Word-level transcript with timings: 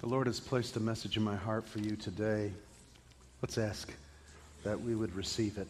The 0.00 0.06
Lord 0.06 0.28
has 0.28 0.38
placed 0.38 0.76
a 0.76 0.80
message 0.80 1.16
in 1.16 1.24
my 1.24 1.34
heart 1.34 1.66
for 1.66 1.80
you 1.80 1.96
today. 1.96 2.52
Let's 3.42 3.58
ask 3.58 3.92
that 4.62 4.80
we 4.80 4.94
would 4.94 5.12
receive 5.16 5.58
it. 5.58 5.66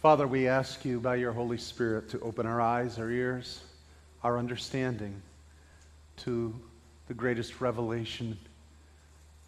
Father, 0.00 0.28
we 0.28 0.46
ask 0.46 0.84
you 0.84 1.00
by 1.00 1.16
your 1.16 1.32
Holy 1.32 1.58
Spirit 1.58 2.08
to 2.10 2.20
open 2.20 2.46
our 2.46 2.60
eyes, 2.60 2.96
our 2.96 3.10
ears, 3.10 3.60
our 4.22 4.38
understanding 4.38 5.20
to 6.18 6.54
the 7.08 7.14
greatest 7.14 7.60
revelation 7.60 8.38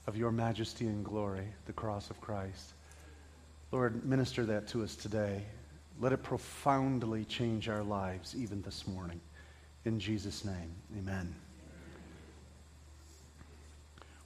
of 0.08 0.16
your 0.16 0.32
majesty 0.32 0.86
and 0.86 1.04
glory, 1.04 1.46
the 1.66 1.72
cross 1.72 2.10
of 2.10 2.20
Christ. 2.20 2.72
Lord, 3.70 4.04
minister 4.04 4.44
that 4.46 4.66
to 4.68 4.82
us 4.82 4.96
today. 4.96 5.44
Let 6.00 6.12
it 6.12 6.24
profoundly 6.24 7.24
change 7.24 7.68
our 7.68 7.84
lives 7.84 8.34
even 8.36 8.62
this 8.62 8.88
morning. 8.88 9.20
In 9.84 10.00
Jesus' 10.00 10.44
name, 10.44 10.72
amen. 10.98 11.32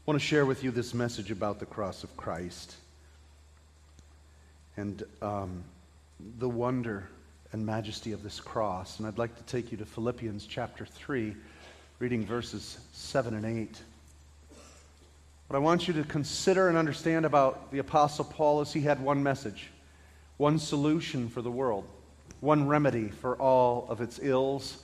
I 0.07 0.11
want 0.11 0.21
to 0.21 0.27
share 0.27 0.45
with 0.45 0.63
you 0.63 0.71
this 0.71 0.93
message 0.93 1.31
about 1.31 1.61
the 1.61 1.65
cross 1.65 2.05
of 2.05 2.15
Christ 2.15 2.75
and 4.77 5.03
um, 5.23 5.65
the 6.39 6.47
wonder 6.47 7.09
and 7.53 7.65
majesty 7.65 8.13
of 8.13 8.23
this 8.23 8.39
cross. 8.39 8.99
And 8.99 9.09
I'd 9.09 9.17
like 9.17 9.35
to 9.35 9.43
take 9.45 9.73
you 9.73 9.79
to 9.79 9.87
Philippians 9.87 10.45
chapter 10.45 10.85
3, 10.85 11.35
reading 12.01 12.27
verses 12.27 12.77
7 12.93 13.33
and 13.33 13.47
8. 13.47 13.81
What 15.47 15.57
I 15.57 15.59
want 15.59 15.89
you 15.89 15.95
to 15.95 16.05
consider 16.05 16.69
and 16.69 16.77
understand 16.77 17.25
about 17.25 17.73
the 17.73 17.79
Apostle 17.79 18.27
Paul 18.27 18.61
is 18.61 18.75
he 18.75 18.83
had 18.83 19.01
one 19.01 19.23
message, 19.23 19.71
one 20.37 20.59
solution 20.59 21.31
for 21.31 21.41
the 21.41 21.51
world, 21.51 21.89
one 22.41 22.69
remedy 22.69 23.09
for 23.09 23.37
all 23.37 23.87
of 23.89 24.03
its 24.03 24.21
ills, 24.23 24.83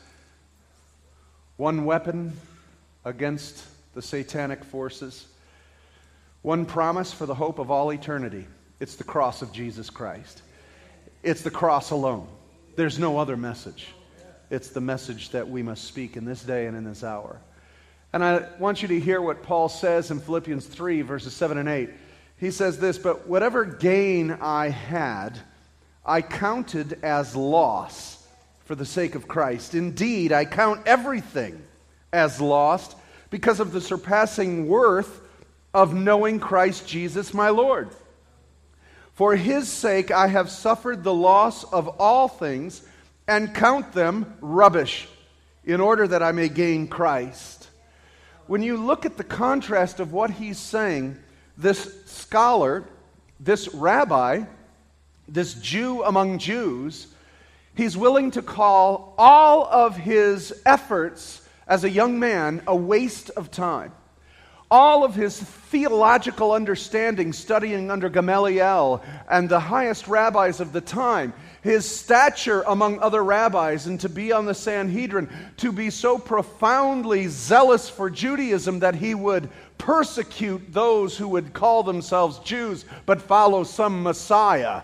one 1.58 1.84
weapon 1.84 2.32
against 3.04 3.66
the 3.94 4.02
satanic 4.02 4.64
forces. 4.64 5.26
One 6.42 6.64
promise 6.64 7.12
for 7.12 7.26
the 7.26 7.34
hope 7.34 7.58
of 7.58 7.70
all 7.70 7.92
eternity 7.92 8.46
it's 8.80 8.96
the 8.96 9.04
cross 9.04 9.42
of 9.42 9.52
Jesus 9.52 9.90
Christ. 9.90 10.42
It's 11.22 11.42
the 11.42 11.50
cross 11.50 11.90
alone. 11.90 12.26
There's 12.76 12.98
no 12.98 13.18
other 13.18 13.36
message. 13.36 13.88
It's 14.48 14.70
the 14.70 14.80
message 14.80 15.30
that 15.30 15.48
we 15.48 15.62
must 15.62 15.84
speak 15.84 16.16
in 16.16 16.24
this 16.24 16.42
day 16.42 16.66
and 16.66 16.74
in 16.74 16.84
this 16.84 17.04
hour. 17.04 17.38
And 18.12 18.24
I 18.24 18.48
want 18.58 18.80
you 18.80 18.88
to 18.88 18.98
hear 18.98 19.20
what 19.20 19.42
Paul 19.42 19.68
says 19.68 20.10
in 20.10 20.18
Philippians 20.18 20.66
3, 20.66 21.02
verses 21.02 21.34
7 21.34 21.58
and 21.58 21.68
8. 21.68 21.90
He 22.38 22.50
says 22.50 22.78
this 22.78 22.98
But 22.98 23.28
whatever 23.28 23.64
gain 23.66 24.30
I 24.40 24.70
had, 24.70 25.38
I 26.04 26.22
counted 26.22 26.98
as 27.02 27.36
loss 27.36 28.26
for 28.64 28.74
the 28.74 28.86
sake 28.86 29.14
of 29.14 29.28
Christ. 29.28 29.74
Indeed, 29.74 30.32
I 30.32 30.46
count 30.46 30.86
everything 30.86 31.62
as 32.12 32.40
lost 32.40 32.96
because 33.30 33.60
of 33.60 33.72
the 33.72 33.80
surpassing 33.80 34.68
worth 34.68 35.20
of 35.72 35.94
knowing 35.94 36.40
Christ 36.40 36.86
Jesus 36.86 37.32
my 37.32 37.48
Lord. 37.48 37.88
For 39.14 39.36
his 39.36 39.68
sake 39.68 40.10
I 40.10 40.26
have 40.26 40.50
suffered 40.50 41.04
the 41.04 41.14
loss 41.14 41.64
of 41.64 41.88
all 42.00 42.28
things 42.28 42.82
and 43.28 43.54
count 43.54 43.92
them 43.92 44.36
rubbish 44.40 45.08
in 45.64 45.80
order 45.80 46.08
that 46.08 46.22
I 46.22 46.32
may 46.32 46.48
gain 46.48 46.88
Christ. 46.88 47.68
When 48.46 48.62
you 48.62 48.76
look 48.76 49.06
at 49.06 49.16
the 49.16 49.24
contrast 49.24 50.00
of 50.00 50.12
what 50.12 50.30
he's 50.30 50.58
saying, 50.58 51.16
this 51.56 52.04
scholar, 52.06 52.84
this 53.38 53.72
rabbi, 53.72 54.44
this 55.28 55.54
Jew 55.54 56.02
among 56.02 56.38
Jews, 56.38 57.06
he's 57.76 57.96
willing 57.96 58.32
to 58.32 58.42
call 58.42 59.14
all 59.16 59.66
of 59.66 59.96
his 59.96 60.60
efforts 60.66 61.39
as 61.70 61.84
a 61.84 61.90
young 61.90 62.18
man 62.18 62.62
a 62.66 62.74
waste 62.74 63.30
of 63.30 63.50
time. 63.50 63.92
All 64.72 65.04
of 65.04 65.14
his 65.14 65.40
theological 65.40 66.52
understanding, 66.52 67.32
studying 67.32 67.90
under 67.90 68.08
Gamaliel 68.08 69.02
and 69.28 69.48
the 69.48 69.60
highest 69.60 70.06
rabbis 70.06 70.60
of 70.60 70.72
the 70.72 70.80
time, 70.80 71.32
his 71.62 71.88
stature 71.88 72.62
among 72.62 73.00
other 73.00 73.22
rabbis, 73.22 73.86
and 73.86 74.00
to 74.00 74.08
be 74.08 74.32
on 74.32 74.46
the 74.46 74.54
Sanhedrin, 74.54 75.28
to 75.58 75.72
be 75.72 75.90
so 75.90 76.18
profoundly 76.18 77.28
zealous 77.28 77.88
for 77.88 78.10
Judaism 78.10 78.80
that 78.80 78.94
he 78.94 79.14
would 79.14 79.48
persecute 79.78 80.72
those 80.72 81.16
who 81.16 81.28
would 81.28 81.52
call 81.52 81.82
themselves 81.82 82.38
Jews 82.40 82.84
but 83.06 83.22
follow 83.22 83.64
some 83.64 84.02
Messiah. 84.02 84.82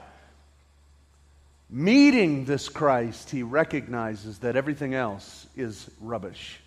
Meeting 1.68 2.44
this 2.44 2.68
Christ, 2.68 3.30
he 3.30 3.42
recognizes 3.42 4.38
that 4.38 4.56
everything 4.56 4.94
else 4.94 5.46
is 5.56 5.88
rubbish. 6.00 6.60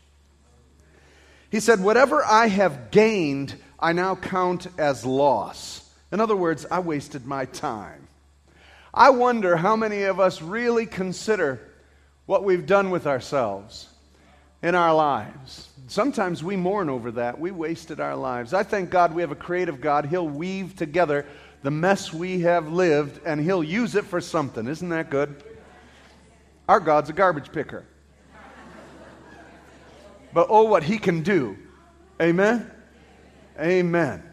He 1.50 1.60
said, 1.60 1.82
Whatever 1.82 2.24
I 2.24 2.48
have 2.48 2.92
gained, 2.92 3.56
I 3.80 3.94
now 3.94 4.16
count 4.16 4.68
as 4.78 5.06
loss. 5.06 5.90
In 6.12 6.20
other 6.20 6.36
words, 6.36 6.66
I 6.70 6.80
wasted 6.80 7.26
my 7.26 7.46
time. 7.46 8.08
I 8.94 9.12
wonder 9.12 9.56
how 9.56 9.76
many 9.76 10.04
of 10.04 10.20
us 10.20 10.42
really 10.42 10.86
consider 10.86 11.60
what 12.26 12.44
we've 12.44 12.66
done 12.66 12.90
with 12.90 13.08
ourselves 13.08 13.88
in 14.62 14.76
our 14.76 14.94
lives. 14.94 15.70
Sometimes 15.88 16.44
we 16.44 16.56
mourn 16.56 16.90
over 16.90 17.12
that. 17.12 17.40
We 17.40 17.52
wasted 17.52 18.00
our 18.00 18.16
lives. 18.16 18.54
I 18.54 18.64
thank 18.64 18.90
God 18.90 19.14
we 19.14 19.22
have 19.22 19.32
a 19.32 19.36
creative 19.36 19.82
God. 19.82 20.06
He'll 20.06 20.28
weave 20.28 20.76
together 20.76 21.26
the 21.64 21.72
mess 21.72 22.14
we 22.14 22.42
have 22.42 22.72
lived 22.72 23.22
and 23.26 23.42
He'll 23.42 23.64
use 23.64 23.96
it 23.96 24.06
for 24.06 24.22
something. 24.22 24.68
Isn't 24.68 24.90
that 24.90 25.10
good? 25.10 25.44
Our 26.68 26.80
God's 26.80 27.10
a 27.10 27.14
garbage 27.14 27.52
picker 27.52 27.86
but 30.34 30.48
oh, 30.50 30.64
what 30.64 30.84
he 30.84 30.98
can 30.98 31.24
do. 31.24 31.58
Amen? 32.22 32.70
Amen. 33.60 34.24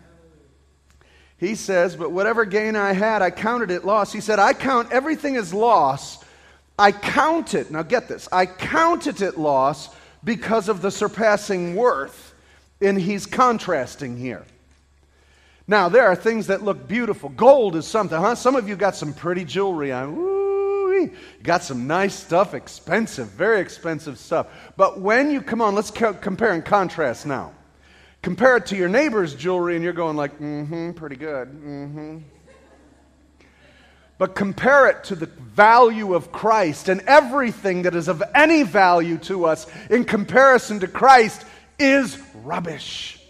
He 1.39 1.55
says, 1.55 1.97
But 1.97 2.13
whatever 2.13 2.45
gain 2.45 2.77
I 2.77 2.93
had, 2.93 3.23
I 3.23 3.31
counted 3.31 3.71
it 3.71 3.85
loss. 3.85 4.13
He 4.13 4.21
said, 4.21 4.39
I 4.39 4.53
count 4.53 4.93
everything 4.93 5.37
as 5.37 5.53
loss. 5.53 6.25
I 6.79 6.93
count 6.93 7.55
it, 7.55 7.71
now 7.71 7.83
get 7.83 8.07
this, 8.07 8.29
I 8.31 8.45
counted 8.45 9.23
it 9.23 9.39
loss 9.39 9.89
because 10.23 10.69
of 10.69 10.83
the 10.83 10.91
surpassing 10.91 11.75
worth. 11.75 12.35
And 12.83 13.01
he's 13.01 13.25
contrasting 13.25 14.19
here. 14.19 14.45
Now, 15.67 15.89
there 15.89 16.07
are 16.07 16.15
things 16.15 16.49
that 16.49 16.63
look 16.63 16.87
beautiful. 16.87 17.31
Gold 17.31 17.75
is 17.75 17.87
something, 17.87 18.19
huh? 18.19 18.35
Some 18.35 18.55
of 18.55 18.69
you 18.69 18.77
got 18.77 18.95
some 18.95 19.15
pretty 19.15 19.45
jewelry 19.45 19.93
on. 19.93 20.36
You 21.03 21.13
got 21.43 21.63
some 21.63 21.87
nice 21.87 22.15
stuff, 22.15 22.55
expensive, 22.55 23.29
very 23.29 23.61
expensive 23.61 24.19
stuff. 24.19 24.47
But 24.77 25.01
when 25.01 25.31
you 25.31 25.43
come 25.43 25.61
on, 25.61 25.75
let's 25.75 25.91
co- 25.91 26.15
compare 26.15 26.53
and 26.53 26.65
contrast 26.65 27.27
now. 27.27 27.53
Compare 28.23 28.57
it 28.57 28.67
to 28.67 28.77
your 28.77 28.89
neighbor's 28.89 29.35
jewelry, 29.35 29.77
and 29.77 29.85
you're 29.85 29.93
going 29.93 30.17
like, 30.17 30.39
mm-hmm, 30.41 30.93
pretty 30.93 31.17
good, 31.17 31.49
mm-hmm. 31.49 32.19
But 34.19 34.35
compare 34.35 34.89
it 34.89 35.05
to 35.05 35.15
the 35.15 35.27
value 35.27 36.15
of 36.15 36.33
Christ, 36.33 36.89
and 36.89 37.03
everything 37.03 37.83
that 37.83 37.95
is 37.95 38.09
of 38.09 38.23
any 38.35 38.63
value 38.63 39.19
to 39.19 39.45
us 39.45 39.67
in 39.91 40.05
comparison 40.05 40.81
to 40.81 40.89
Christ 40.89 41.45
is 41.79 42.19
rubbish. 42.35 43.21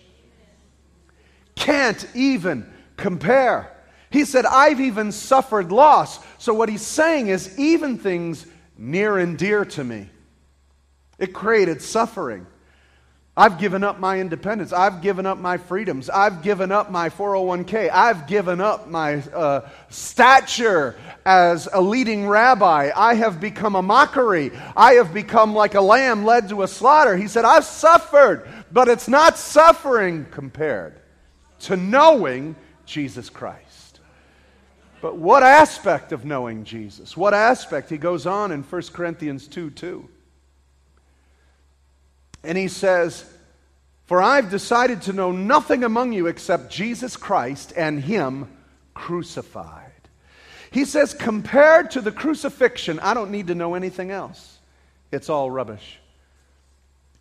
Can't 1.57 2.07
even 2.15 2.73
compare. 2.97 3.76
He 4.11 4.25
said, 4.25 4.47
I've 4.47 4.81
even 4.81 5.13
suffered 5.13 5.73
loss. 5.73 6.21
So, 6.39 6.55
what 6.55 6.69
he's 6.69 6.83
saying 6.83 7.29
is, 7.29 7.59
even 7.59 7.99
things 7.99 8.47
near 8.79 9.19
and 9.19 9.37
dear 9.37 9.65
to 9.65 9.85
me, 9.85 10.09
it 11.19 11.33
created 11.33 11.83
suffering. 11.83 12.47
I've 13.39 13.59
given 13.59 13.85
up 13.85 14.01
my 14.01 14.19
independence. 14.19 14.73
I've 14.73 15.03
given 15.03 15.27
up 15.27 15.37
my 15.37 15.59
freedoms. 15.59 16.09
I've 16.09 16.43
given 16.43 16.73
up 16.73 16.91
my 16.91 17.11
401k. 17.11 17.91
I've 17.93 18.27
given 18.27 18.63
up 18.63 18.89
my 18.89 19.17
uh, 19.17 19.69
stature 19.91 20.97
as 21.27 21.69
a 21.71 21.83
leading 21.83 22.27
rabbi. 22.27 22.91
I 22.97 23.13
have 23.15 23.39
become 23.39 23.77
a 23.77 23.83
mockery. 23.83 24.53
I 24.75 24.95
have 24.95 25.13
become 25.13 25.55
like 25.55 25.75
a 25.75 25.83
lamb 25.83 26.25
led 26.25 26.49
to 26.49 26.63
a 26.63 26.69
slaughter. 26.69 27.15
He 27.15 27.29
said, 27.29 27.45
I've 27.45 27.67
suffered, 27.67 28.49
but 28.73 28.89
it's 28.89 29.07
not 29.07 29.37
suffering 29.37 30.27
compared 30.31 30.95
to 31.61 31.77
knowing 31.77 32.57
Jesus 32.87 33.29
Christ. 33.29 33.66
But 35.07 35.19
what 35.19 35.45
aspect 35.45 36.11
of 36.11 36.25
knowing 36.25 36.65
Jesus? 36.65 37.17
What 37.17 37.33
aspect? 37.33 37.91
He 37.91 37.97
goes 37.97 38.27
on 38.27 38.51
in 38.51 38.65
1 38.65 38.83
Corinthians 38.93 39.47
2 39.47 39.71
2. 39.71 40.09
And 42.43 42.59
he 42.59 42.67
says, 42.67 43.25
For 44.07 44.21
I've 44.21 44.51
decided 44.51 45.03
to 45.03 45.13
know 45.13 45.31
nothing 45.31 45.85
among 45.85 46.13
you 46.13 46.27
except 46.27 46.73
Jesus 46.73 47.17
Christ 47.17 47.73
and 47.77 48.03
Him 48.03 48.49
crucified. 48.95 49.93
He 50.73 50.85
says, 50.85 51.15
compared 51.15 51.93
to 51.93 52.01
the 52.01 52.11
crucifixion, 52.11 52.99
I 52.99 53.15
don't 53.15 53.31
need 53.31 53.47
to 53.47 53.55
know 53.55 53.77
anything 53.77 54.11
else. 54.11 54.59
It's 55.13 55.31
all 55.31 55.53
rubbish. 55.53 56.01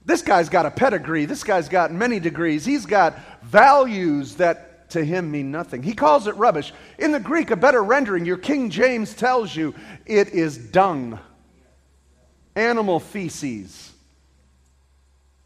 This 0.03 0.23
guy's 0.23 0.49
got 0.49 0.65
a 0.65 0.71
pedigree. 0.71 1.25
This 1.25 1.43
guy's 1.43 1.69
got 1.69 1.91
many 1.91 2.19
degrees. 2.19 2.65
He's 2.65 2.87
got 2.87 3.43
values 3.43 4.37
that 4.37 4.74
to 4.89 5.03
him 5.03 5.31
mean 5.31 5.51
nothing. 5.51 5.83
He 5.83 5.93
calls 5.93 6.27
it 6.27 6.35
rubbish. 6.35 6.73
In 6.97 7.11
the 7.11 7.19
Greek, 7.19 7.51
a 7.51 7.55
better 7.55 7.83
rendering, 7.83 8.25
your 8.25 8.37
King 8.37 8.69
James 8.69 9.13
tells 9.13 9.55
you 9.55 9.73
it 10.05 10.29
is 10.29 10.57
dung, 10.57 11.19
animal 12.55 12.99
feces. 12.99 13.91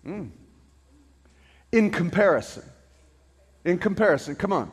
Mm. 0.06 0.31
In 1.71 1.91
comparison. 1.91 2.63
In 3.65 3.77
comparison, 3.77 4.36
come 4.36 4.53
on. 4.53 4.71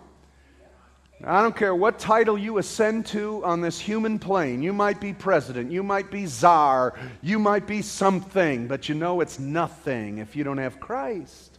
I 1.25 1.43
don't 1.43 1.57
care 1.57 1.75
what 1.75 1.99
title 1.99 2.37
you 2.37 2.59
ascend 2.59 3.07
to 3.07 3.43
on 3.45 3.63
this 3.63 3.81
human 3.81 4.19
plane. 4.19 4.63
You 4.63 4.75
might 4.75 5.01
be 5.01 5.15
president, 5.15 5.73
you 5.73 5.83
might 5.83 6.11
be 6.11 6.27
czar, 6.27 6.95
you 7.23 7.39
might 7.39 7.67
be 7.67 7.81
something, 7.81 8.69
but 8.69 8.89
you 8.89 8.95
know 8.95 9.21
it's 9.23 9.39
nothing 9.39 10.19
if 10.19 10.37
you 10.37 10.45
don't 10.45 10.59
have 10.59 10.79
Christ. 10.79 11.56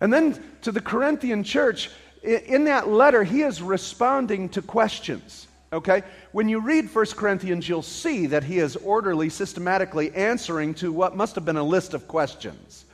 And 0.00 0.12
then 0.12 0.42
to 0.62 0.72
the 0.72 0.80
Corinthian 0.80 1.44
church, 1.44 1.90
in 2.22 2.64
that 2.64 2.88
letter, 2.88 3.22
he 3.22 3.42
is 3.42 3.60
responding 3.62 4.48
to 4.50 4.62
questions. 4.62 5.46
Okay? 5.72 6.02
When 6.32 6.48
you 6.48 6.60
read 6.60 6.94
1 6.94 7.06
Corinthians, 7.16 7.68
you'll 7.68 7.82
see 7.82 8.26
that 8.26 8.44
he 8.44 8.58
is 8.58 8.76
orderly, 8.76 9.28
systematically 9.28 10.14
answering 10.14 10.74
to 10.74 10.92
what 10.92 11.16
must 11.16 11.34
have 11.34 11.44
been 11.44 11.56
a 11.56 11.64
list 11.64 11.94
of 11.94 12.08
questions. 12.08 12.84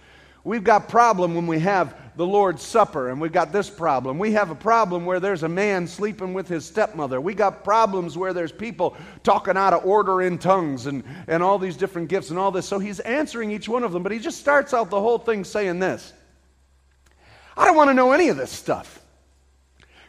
We've 0.42 0.64
got 0.64 0.88
problem 0.88 1.34
when 1.34 1.46
we 1.46 1.58
have 1.58 1.94
the 2.16 2.26
Lord's 2.26 2.62
Supper, 2.62 3.10
and 3.10 3.20
we've 3.20 3.32
got 3.32 3.52
this 3.52 3.68
problem. 3.68 4.18
We 4.18 4.32
have 4.32 4.50
a 4.50 4.54
problem 4.54 5.04
where 5.04 5.20
there's 5.20 5.42
a 5.42 5.48
man 5.48 5.86
sleeping 5.86 6.32
with 6.32 6.48
his 6.48 6.64
stepmother. 6.64 7.20
We 7.20 7.34
got 7.34 7.62
problems 7.62 8.16
where 8.16 8.32
there's 8.32 8.50
people 8.52 8.96
talking 9.22 9.58
out 9.58 9.74
of 9.74 9.84
order 9.84 10.22
in 10.22 10.38
tongues 10.38 10.86
and, 10.86 11.04
and 11.28 11.42
all 11.42 11.58
these 11.58 11.76
different 11.76 12.08
gifts 12.08 12.30
and 12.30 12.38
all 12.38 12.50
this. 12.50 12.66
So 12.66 12.78
he's 12.78 13.00
answering 13.00 13.50
each 13.50 13.68
one 13.68 13.84
of 13.84 13.92
them, 13.92 14.02
but 14.02 14.12
he 14.12 14.18
just 14.18 14.40
starts 14.40 14.72
out 14.72 14.88
the 14.88 15.00
whole 15.00 15.18
thing 15.18 15.44
saying 15.44 15.78
this 15.78 16.14
I 17.56 17.64
don't 17.64 17.76
want 17.76 17.90
to 17.90 17.94
know 17.94 18.12
any 18.12 18.28
of 18.28 18.36
this 18.36 18.50
stuff. 18.50 19.00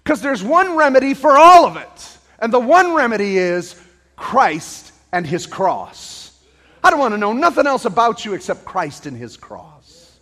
Because 0.04 0.22
there's 0.22 0.44
one 0.44 0.76
remedy 0.76 1.14
for 1.14 1.38
all 1.38 1.66
of 1.66 1.78
it. 1.78 2.18
And 2.40 2.52
the 2.52 2.60
one 2.60 2.96
remedy 2.96 3.38
is 3.38 3.80
Christ 4.16 4.94
and 5.12 5.26
his 5.26 5.46
cross. 5.46 6.40
I 6.84 6.90
don't 6.90 7.00
want 7.00 7.14
to 7.14 7.18
know 7.18 7.34
nothing 7.34 7.68
else 7.68 7.86
about 7.86 8.26
you 8.26 8.34
except 8.34 8.66
Christ 8.66 9.06
and 9.06 9.16
his 9.16 9.38
cross. 9.38 10.18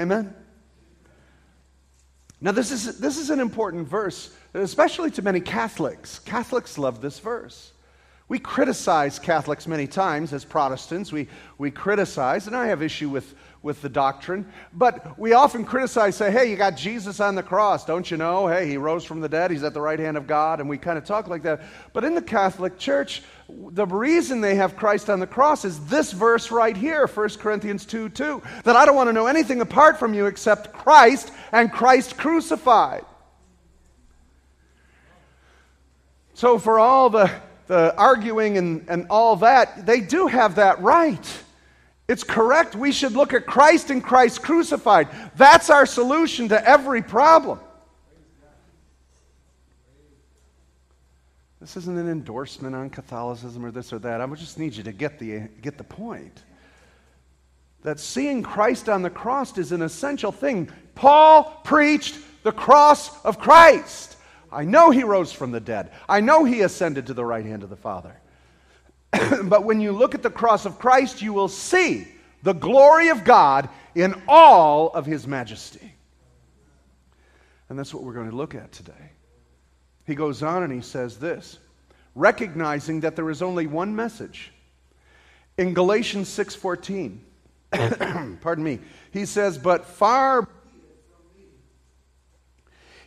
Amen? 0.00 0.34
Now, 2.40 2.52
this 2.52 2.70
is, 2.70 2.98
this 2.98 3.18
is 3.18 3.30
an 3.30 3.40
important 3.40 3.88
verse, 3.88 4.34
especially 4.54 5.10
to 5.12 5.22
many 5.22 5.40
Catholics. 5.40 6.18
Catholics 6.18 6.78
love 6.78 7.00
this 7.00 7.18
verse. 7.18 7.72
We 8.28 8.38
criticize 8.38 9.18
Catholics 9.18 9.66
many 9.66 9.86
times 9.86 10.32
as 10.32 10.44
Protestants. 10.44 11.12
We, 11.12 11.28
we 11.58 11.70
criticize, 11.70 12.46
and 12.46 12.56
I 12.56 12.66
have 12.66 12.82
issue 12.82 13.10
with, 13.10 13.34
with 13.64 13.80
the 13.80 13.88
doctrine, 13.88 14.46
but 14.74 15.18
we 15.18 15.32
often 15.32 15.64
criticize, 15.64 16.14
say, 16.14 16.30
hey, 16.30 16.50
you 16.50 16.54
got 16.54 16.76
Jesus 16.76 17.18
on 17.18 17.34
the 17.34 17.42
cross, 17.42 17.86
don't 17.86 18.10
you 18.10 18.18
know? 18.18 18.46
Hey, 18.46 18.68
he 18.68 18.76
rose 18.76 19.04
from 19.04 19.20
the 19.20 19.28
dead, 19.28 19.50
he's 19.50 19.64
at 19.64 19.72
the 19.72 19.80
right 19.80 19.98
hand 19.98 20.18
of 20.18 20.26
God, 20.26 20.60
and 20.60 20.68
we 20.68 20.76
kind 20.76 20.98
of 20.98 21.04
talk 21.04 21.28
like 21.28 21.42
that. 21.44 21.62
But 21.94 22.04
in 22.04 22.14
the 22.14 22.20
Catholic 22.20 22.78
Church, 22.78 23.22
the 23.48 23.86
reason 23.86 24.42
they 24.42 24.54
have 24.56 24.76
Christ 24.76 25.08
on 25.08 25.18
the 25.18 25.26
cross 25.26 25.64
is 25.64 25.82
this 25.86 26.12
verse 26.12 26.50
right 26.50 26.76
here, 26.76 27.06
1 27.06 27.28
Corinthians 27.38 27.86
2 27.86 28.10
2, 28.10 28.42
that 28.64 28.76
I 28.76 28.84
don't 28.84 28.96
want 28.96 29.08
to 29.08 29.14
know 29.14 29.26
anything 29.26 29.62
apart 29.62 29.98
from 29.98 30.12
you 30.12 30.26
except 30.26 30.74
Christ 30.74 31.32
and 31.50 31.72
Christ 31.72 32.18
crucified. 32.18 33.06
So, 36.34 36.58
for 36.58 36.78
all 36.78 37.08
the 37.08 37.30
the 37.66 37.96
arguing 37.96 38.58
and, 38.58 38.84
and 38.88 39.06
all 39.08 39.36
that, 39.36 39.86
they 39.86 40.00
do 40.00 40.26
have 40.26 40.56
that 40.56 40.80
right. 40.82 41.43
It's 42.06 42.22
correct. 42.22 42.74
We 42.74 42.92
should 42.92 43.12
look 43.12 43.32
at 43.32 43.46
Christ 43.46 43.90
and 43.90 44.02
Christ 44.02 44.42
crucified. 44.42 45.08
That's 45.36 45.70
our 45.70 45.86
solution 45.86 46.48
to 46.50 46.68
every 46.68 47.02
problem. 47.02 47.60
This 51.60 51.78
isn't 51.78 51.96
an 51.96 52.10
endorsement 52.10 52.74
on 52.74 52.90
Catholicism 52.90 53.64
or 53.64 53.70
this 53.70 53.90
or 53.90 53.98
that. 54.00 54.20
I 54.20 54.26
just 54.34 54.58
need 54.58 54.74
you 54.74 54.82
to 54.82 54.92
get 54.92 55.18
the, 55.18 55.48
get 55.62 55.78
the 55.78 55.84
point. 55.84 56.42
That 57.84 57.98
seeing 57.98 58.42
Christ 58.42 58.90
on 58.90 59.00
the 59.00 59.08
cross 59.08 59.56
is 59.56 59.72
an 59.72 59.80
essential 59.80 60.30
thing. 60.30 60.70
Paul 60.94 61.62
preached 61.64 62.18
the 62.42 62.52
cross 62.52 63.24
of 63.24 63.38
Christ. 63.38 64.16
I 64.52 64.64
know 64.64 64.90
he 64.90 65.04
rose 65.04 65.32
from 65.32 65.52
the 65.52 65.60
dead. 65.60 65.90
I 66.06 66.20
know 66.20 66.44
he 66.44 66.60
ascended 66.60 67.06
to 67.06 67.14
the 67.14 67.24
right 67.24 67.46
hand 67.46 67.62
of 67.62 67.70
the 67.70 67.76
Father. 67.76 68.14
but 69.44 69.64
when 69.64 69.80
you 69.80 69.92
look 69.92 70.14
at 70.14 70.22
the 70.22 70.30
cross 70.30 70.66
of 70.66 70.78
Christ, 70.78 71.22
you 71.22 71.32
will 71.32 71.48
see 71.48 72.08
the 72.42 72.52
glory 72.52 73.08
of 73.08 73.24
God 73.24 73.68
in 73.94 74.20
all 74.28 74.90
of 74.90 75.06
his 75.06 75.26
majesty. 75.26 75.92
And 77.68 77.78
that's 77.78 77.94
what 77.94 78.02
we're 78.02 78.12
going 78.12 78.30
to 78.30 78.36
look 78.36 78.54
at 78.54 78.72
today. 78.72 78.92
He 80.06 80.14
goes 80.14 80.42
on 80.42 80.62
and 80.62 80.72
he 80.72 80.82
says 80.82 81.18
this, 81.18 81.58
recognizing 82.14 83.00
that 83.00 83.16
there 83.16 83.30
is 83.30 83.40
only 83.40 83.66
one 83.66 83.96
message. 83.96 84.52
In 85.56 85.72
Galatians 85.72 86.28
6:14, 86.28 87.18
pardon 88.40 88.64
me, 88.64 88.80
he 89.12 89.24
says, 89.24 89.56
"But 89.56 89.86
far 89.86 90.46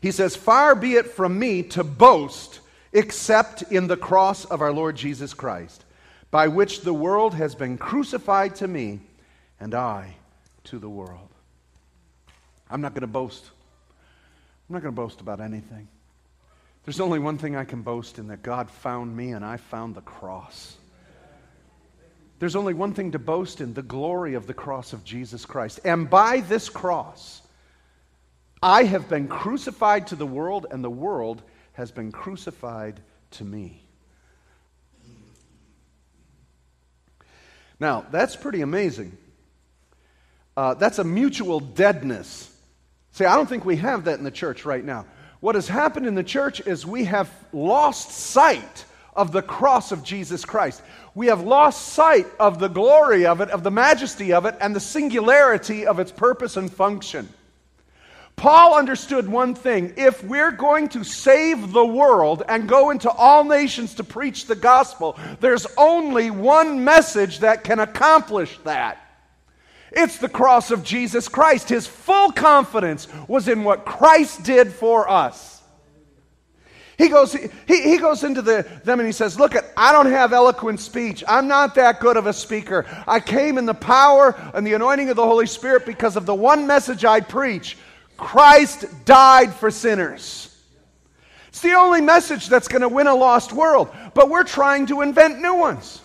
he 0.01 0.11
says, 0.11 0.35
Far 0.35 0.75
be 0.75 0.93
it 0.93 1.07
from 1.07 1.37
me 1.37 1.63
to 1.63 1.83
boast 1.83 2.59
except 2.93 3.63
in 3.63 3.87
the 3.87 3.97
cross 3.97 4.45
of 4.45 4.61
our 4.61 4.71
Lord 4.71 4.95
Jesus 4.95 5.33
Christ, 5.33 5.83
by 6.31 6.47
which 6.47 6.81
the 6.81 6.93
world 6.93 7.33
has 7.33 7.55
been 7.55 7.77
crucified 7.77 8.55
to 8.55 8.67
me 8.67 8.99
and 9.59 9.73
I 9.73 10.15
to 10.65 10.79
the 10.79 10.89
world. 10.89 11.29
I'm 12.69 12.81
not 12.81 12.93
going 12.93 13.01
to 13.01 13.07
boast. 13.07 13.43
I'm 14.69 14.73
not 14.73 14.81
going 14.81 14.93
to 14.93 15.01
boast 15.01 15.21
about 15.21 15.39
anything. 15.39 15.87
There's 16.83 16.99
only 16.99 17.19
one 17.19 17.37
thing 17.37 17.55
I 17.55 17.65
can 17.65 17.81
boast 17.81 18.17
in 18.17 18.27
that 18.27 18.43
God 18.43 18.69
found 18.69 19.15
me 19.15 19.31
and 19.31 19.43
I 19.43 19.57
found 19.57 19.95
the 19.95 20.01
cross. 20.01 20.75
There's 22.39 22.55
only 22.55 22.73
one 22.73 22.93
thing 22.93 23.11
to 23.11 23.19
boast 23.19 23.61
in 23.61 23.73
the 23.73 23.81
glory 23.81 24.35
of 24.35 24.47
the 24.47 24.53
cross 24.53 24.93
of 24.93 25.03
Jesus 25.03 25.45
Christ. 25.45 25.79
And 25.83 26.09
by 26.09 26.41
this 26.41 26.69
cross, 26.69 27.41
I 28.61 28.83
have 28.83 29.09
been 29.09 29.27
crucified 29.27 30.07
to 30.07 30.15
the 30.15 30.25
world, 30.25 30.67
and 30.69 30.83
the 30.83 30.89
world 30.89 31.41
has 31.73 31.91
been 31.91 32.11
crucified 32.11 32.99
to 33.31 33.43
me. 33.43 33.86
Now, 37.79 38.05
that's 38.11 38.35
pretty 38.35 38.61
amazing. 38.61 39.17
Uh, 40.55 40.73
that's 40.73 40.99
a 40.99 41.03
mutual 41.03 41.59
deadness. 41.59 42.51
See, 43.11 43.25
I 43.25 43.35
don't 43.35 43.47
think 43.47 43.65
we 43.65 43.77
have 43.77 44.05
that 44.05 44.17
in 44.17 44.23
the 44.23 44.31
church 44.31 44.65
right 44.65 44.83
now. 44.83 45.05
What 45.39 45.55
has 45.55 45.67
happened 45.67 46.07
in 46.07 46.15
the 46.15 46.23
church 46.23 46.65
is 46.65 46.85
we 46.85 47.03
have 47.05 47.29
lost 47.53 48.11
sight 48.11 48.85
of 49.15 49.31
the 49.31 49.41
cross 49.41 49.91
of 49.91 50.03
Jesus 50.03 50.45
Christ. 50.45 50.81
We 51.13 51.27
have 51.27 51.41
lost 51.41 51.89
sight 51.89 52.27
of 52.39 52.59
the 52.59 52.67
glory 52.67 53.25
of 53.25 53.41
it, 53.41 53.49
of 53.49 53.63
the 53.63 53.71
majesty 53.71 54.33
of 54.33 54.45
it, 54.45 54.55
and 54.59 54.75
the 54.75 54.79
singularity 54.79 55.85
of 55.85 55.99
its 55.99 56.11
purpose 56.11 56.57
and 56.57 56.71
function. 56.71 57.29
Paul 58.37 58.75
understood 58.75 59.27
one 59.27 59.55
thing. 59.55 59.93
If 59.97 60.23
we're 60.23 60.51
going 60.51 60.89
to 60.89 61.03
save 61.03 61.73
the 61.73 61.85
world 61.85 62.43
and 62.47 62.69
go 62.69 62.91
into 62.91 63.09
all 63.09 63.43
nations 63.43 63.95
to 63.95 64.03
preach 64.03 64.45
the 64.45 64.55
gospel, 64.55 65.17
there's 65.39 65.65
only 65.75 66.29
one 66.29 66.83
message 66.83 67.39
that 67.39 67.63
can 67.63 67.79
accomplish 67.79 68.59
that. 68.59 69.03
It's 69.91 70.19
the 70.19 70.29
cross 70.29 70.69
of 70.69 70.83
Jesus 70.83 71.27
Christ. 71.27 71.69
His 71.69 71.87
full 71.87 72.31
confidence 72.31 73.07
was 73.27 73.47
in 73.47 73.63
what 73.63 73.85
Christ 73.85 74.43
did 74.43 74.71
for 74.71 75.09
us. 75.09 75.63
He 76.99 77.09
goes, 77.09 77.33
he, 77.33 77.49
he 77.67 77.97
goes 77.97 78.23
into 78.23 78.43
the, 78.43 78.67
them 78.83 78.99
and 78.99 79.07
he 79.07 79.13
says, 79.13 79.39
Look, 79.39 79.55
at, 79.55 79.65
I 79.75 79.91
don't 79.91 80.11
have 80.11 80.31
eloquent 80.31 80.79
speech. 80.79 81.23
I'm 81.27 81.47
not 81.47 81.73
that 81.75 81.99
good 81.99 82.17
of 82.17 82.27
a 82.27 82.33
speaker. 82.33 82.85
I 83.07 83.19
came 83.19 83.57
in 83.57 83.65
the 83.65 83.73
power 83.73 84.35
and 84.53 84.65
the 84.65 84.73
anointing 84.73 85.09
of 85.09 85.15
the 85.15 85.25
Holy 85.25 85.47
Spirit 85.47 85.87
because 85.87 86.15
of 86.15 86.27
the 86.27 86.35
one 86.35 86.67
message 86.67 87.03
I 87.03 87.21
preach 87.21 87.77
Christ 88.17 88.85
died 89.05 89.53
for 89.53 89.71
sinners. 89.71 90.55
It's 91.49 91.61
the 91.61 91.73
only 91.73 92.01
message 92.01 92.47
that's 92.47 92.67
going 92.67 92.81
to 92.81 92.89
win 92.89 93.07
a 93.07 93.15
lost 93.15 93.53
world, 93.53 93.89
but 94.13 94.29
we're 94.29 94.43
trying 94.43 94.87
to 94.87 95.01
invent 95.01 95.39
new 95.39 95.55
ones. 95.55 96.01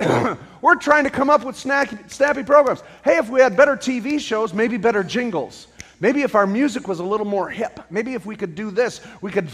we're 0.62 0.76
trying 0.76 1.04
to 1.04 1.10
come 1.10 1.30
up 1.30 1.44
with 1.44 1.56
snappy, 1.56 1.96
snappy 2.08 2.42
programs. 2.42 2.82
Hey, 3.04 3.18
if 3.18 3.28
we 3.28 3.40
had 3.40 3.56
better 3.56 3.76
TV 3.76 4.18
shows, 4.18 4.52
maybe 4.52 4.76
better 4.76 5.04
jingles. 5.04 5.66
Maybe 6.00 6.22
if 6.22 6.34
our 6.34 6.46
music 6.46 6.88
was 6.88 6.98
a 6.98 7.04
little 7.04 7.26
more 7.26 7.50
hip, 7.50 7.80
maybe 7.90 8.14
if 8.14 8.24
we 8.24 8.34
could 8.34 8.54
do 8.54 8.70
this, 8.70 9.02
we 9.20 9.30
could, 9.30 9.50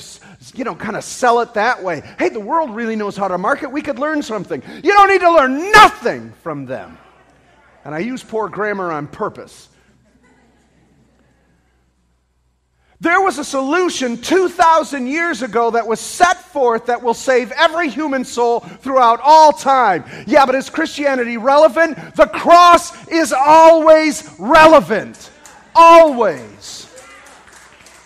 you 0.55 0.63
know, 0.63 0.77
kind 0.77 0.97
of 0.97 1.03
sell 1.03 1.41
it 1.41 1.55
that 1.55 1.83
way. 1.83 2.03
Hey, 2.21 2.29
the 2.29 2.39
world 2.39 2.71
really 2.71 2.95
knows 2.95 3.17
how 3.17 3.27
to 3.27 3.37
market. 3.37 3.71
We 3.71 3.83
could 3.83 3.99
learn 3.99 4.23
something. 4.23 4.63
You 4.85 4.93
don't 4.93 5.09
need 5.09 5.21
to 5.23 5.33
learn 5.33 5.73
nothing 5.73 6.33
from 6.43 6.67
them. 6.67 6.99
And 7.85 7.93
I 7.93 7.99
use 7.99 8.23
poor 8.23 8.49
grammar 8.49 8.93
on 8.93 9.09
purpose 9.09 9.69
There 13.01 13.21
was 13.21 13.39
a 13.39 13.45
solution 13.45 14.17
2,000 14.17 15.07
years 15.07 15.43
ago 15.43 15.71
that 15.73 15.87
was 15.87 16.01
set 16.01 16.39
forth 16.45 16.87
that 16.87 17.03
will 17.03 17.15
save 17.15 17.53
every 17.53 17.91
human 17.91 18.25
soul 18.25 18.61
throughout 18.61 19.21
all 19.23 19.53
time. 19.53 20.05
Yeah, 20.27 20.47
but 20.47 20.55
is 20.55 20.71
Christianity 20.71 21.37
relevant? 21.37 21.97
The 22.15 22.27
cross 22.27 23.09
is 23.09 23.35
always 23.35 24.35
relevant. 24.39 25.31
Always. 25.75 26.89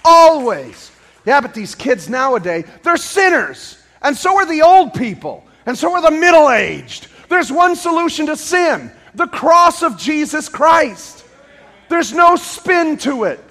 Always. 0.05 0.91
Yeah, 1.25 1.41
but 1.41 1.55
these 1.55 1.77
kids 1.77 2.09
nowadays, 2.09 2.65
they're 2.83 2.97
sinners. 2.97 3.79
And 4.03 4.17
so 4.17 4.37
are 4.37 4.47
the 4.47 4.63
old 4.63 4.95
people. 4.95 5.45
And 5.67 5.79
so 5.79 5.93
are 5.93 6.03
the 6.03 6.11
middle 6.11 6.51
aged. 6.51 7.07
There's 7.29 7.53
one 7.53 7.77
solution 7.77 8.27
to 8.27 8.37
sin 8.37 8.91
The 9.15 9.29
cross 9.29 9.83
of 9.83 9.97
Jesus 9.99 10.49
Christ. 10.49 11.25
There's 11.89 12.13
no 12.13 12.35
spin 12.35 12.97
to 12.99 13.25
it. 13.25 13.45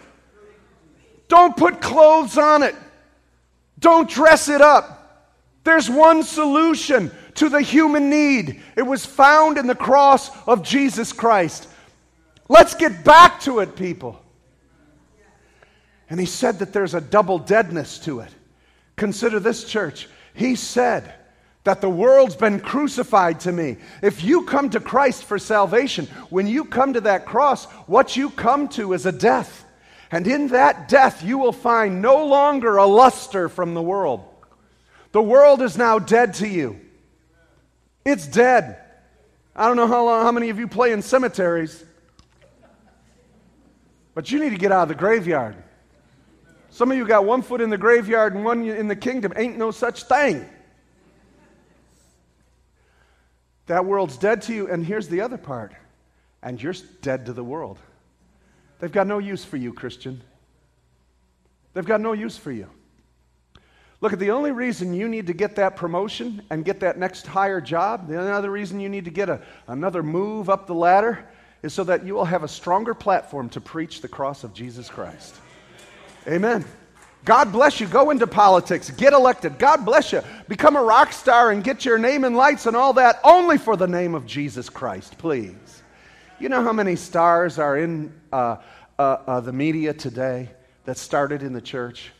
Don't 1.29 1.55
put 1.55 1.79
clothes 1.79 2.37
on 2.37 2.63
it. 2.63 2.75
Don't 3.79 4.09
dress 4.09 4.49
it 4.49 4.61
up. 4.61 4.97
There's 5.63 5.89
one 5.89 6.23
solution 6.23 7.11
to 7.35 7.47
the 7.47 7.61
human 7.61 8.09
need. 8.09 8.61
It 8.75 8.81
was 8.81 9.05
found 9.05 9.57
in 9.57 9.67
the 9.67 9.75
cross 9.75 10.29
of 10.45 10.63
Jesus 10.63 11.13
Christ. 11.13 11.69
Let's 12.49 12.73
get 12.73 13.05
back 13.05 13.39
to 13.41 13.59
it, 13.59 13.75
people. 13.75 14.19
And 16.09 16.19
he 16.19 16.25
said 16.25 16.59
that 16.59 16.73
there's 16.73 16.95
a 16.95 17.01
double 17.01 17.37
deadness 17.37 17.99
to 17.99 18.21
it. 18.21 18.29
Consider 18.95 19.39
this, 19.39 19.63
church. 19.63 20.09
He 20.33 20.55
said 20.55 21.13
that 21.63 21.81
the 21.81 21.89
world's 21.89 22.35
been 22.35 22.59
crucified 22.59 23.39
to 23.41 23.51
me. 23.51 23.77
If 24.01 24.23
you 24.23 24.45
come 24.45 24.71
to 24.71 24.79
Christ 24.79 25.23
for 25.25 25.37
salvation, 25.37 26.07
when 26.31 26.47
you 26.47 26.65
come 26.65 26.93
to 26.93 27.01
that 27.01 27.27
cross, 27.27 27.65
what 27.85 28.17
you 28.17 28.31
come 28.31 28.67
to 28.69 28.93
is 28.93 29.05
a 29.05 29.11
death. 29.11 29.65
And 30.11 30.25
in 30.25 30.47
that 30.47 30.87
death, 30.87 31.23
you 31.23 31.37
will 31.37 31.53
find 31.53 32.01
no 32.01 32.25
longer 32.25 32.77
a 32.77 32.85
luster 32.85 33.47
from 33.47 33.73
the 33.73 33.81
world. 33.81 34.25
The 35.11 35.21
world 35.21 35.61
is 35.61 35.77
now 35.77 35.99
dead 35.99 36.35
to 36.35 36.47
you. 36.47 36.79
It's 38.05 38.27
dead. 38.27 38.77
I 39.55 39.67
don't 39.67 39.75
know 39.75 39.87
how, 39.87 40.05
long, 40.05 40.23
how 40.23 40.31
many 40.31 40.49
of 40.49 40.57
you 40.57 40.67
play 40.67 40.91
in 40.91 41.01
cemeteries, 41.01 41.83
but 44.13 44.31
you 44.31 44.39
need 44.39 44.51
to 44.51 44.57
get 44.57 44.71
out 44.71 44.83
of 44.83 44.89
the 44.89 44.95
graveyard. 44.95 45.55
Some 46.71 46.91
of 46.91 46.97
you 46.97 47.05
got 47.05 47.25
one 47.25 47.41
foot 47.41 47.61
in 47.61 47.69
the 47.69 47.77
graveyard 47.77 48.35
and 48.35 48.45
one 48.45 48.65
in 48.65 48.87
the 48.87 48.95
kingdom. 48.95 49.33
Ain't 49.35 49.57
no 49.57 49.71
such 49.71 50.03
thing. 50.03 50.47
That 53.65 53.85
world's 53.85 54.17
dead 54.17 54.41
to 54.43 54.53
you, 54.53 54.67
and 54.67 54.83
here's 54.83 55.07
the 55.07 55.21
other 55.21 55.37
part. 55.37 55.73
And 56.41 56.61
you're 56.61 56.73
dead 57.01 57.25
to 57.25 57.33
the 57.33 57.43
world. 57.43 57.77
They've 58.79 58.91
got 58.91 59.07
no 59.07 59.19
use 59.19 59.43
for 59.43 59.57
you, 59.57 59.73
Christian. 59.73 60.21
They've 61.73 61.85
got 61.85 62.01
no 62.01 62.13
use 62.13 62.37
for 62.37 62.51
you. 62.51 62.69
Look, 64.01 64.17
the 64.17 64.31
only 64.31 64.51
reason 64.51 64.93
you 64.93 65.09
need 65.09 65.27
to 65.27 65.33
get 65.33 65.57
that 65.57 65.75
promotion 65.75 66.41
and 66.49 66.63
get 66.63 66.79
that 66.79 66.97
next 66.97 67.27
higher 67.27 67.59
job, 67.59 68.07
the 68.07 68.17
other 68.17 68.49
reason 68.49 68.79
you 68.79 68.87
need 68.87 69.05
to 69.05 69.11
get 69.11 69.29
a, 69.29 69.41
another 69.67 70.01
move 70.01 70.49
up 70.49 70.67
the 70.67 70.73
ladder 70.73 71.27
is 71.61 71.73
so 71.73 71.83
that 71.83 72.05
you 72.05 72.13
will 72.13 72.25
have 72.25 72.43
a 72.43 72.47
stronger 72.47 72.93
platform 72.93 73.49
to 73.49 73.59
preach 73.59 74.01
the 74.01 74.07
cross 74.07 74.45
of 74.45 74.53
Jesus 74.53 74.87
Christ. 74.87 75.35
Amen. 76.27 76.63
God 77.25 77.51
bless 77.51 77.81
you. 77.81 77.87
Go 77.87 78.11
into 78.11 78.27
politics. 78.27 78.89
Get 78.91 79.11
elected. 79.11 79.59
God 79.59 79.83
bless 79.83 80.13
you. 80.13 80.21
Become 80.47 80.77
a 80.77 80.81
rock 80.81 81.11
star 81.11 81.51
and 81.51 81.61
get 81.61 81.83
your 81.83 81.97
name 81.97 82.23
in 82.23 82.33
lights 82.33 82.65
and 82.65 82.77
all 82.77 82.93
that 82.93 83.19
only 83.25 83.57
for 83.57 83.75
the 83.75 83.87
name 83.87 84.15
of 84.15 84.25
Jesus 84.25 84.69
Christ, 84.69 85.17
please. 85.17 85.83
You 86.39 86.47
know 86.47 86.63
how 86.63 86.71
many 86.71 86.95
stars 86.95 87.59
are 87.59 87.77
in 87.77 88.13
uh, 88.31 88.57
uh, 88.97 89.01
uh, 89.01 89.39
the 89.41 89.51
media 89.51 89.93
today 89.93 90.49
that 90.85 90.97
started 90.97 91.43
in 91.43 91.51
the 91.51 91.61
church? 91.61 92.11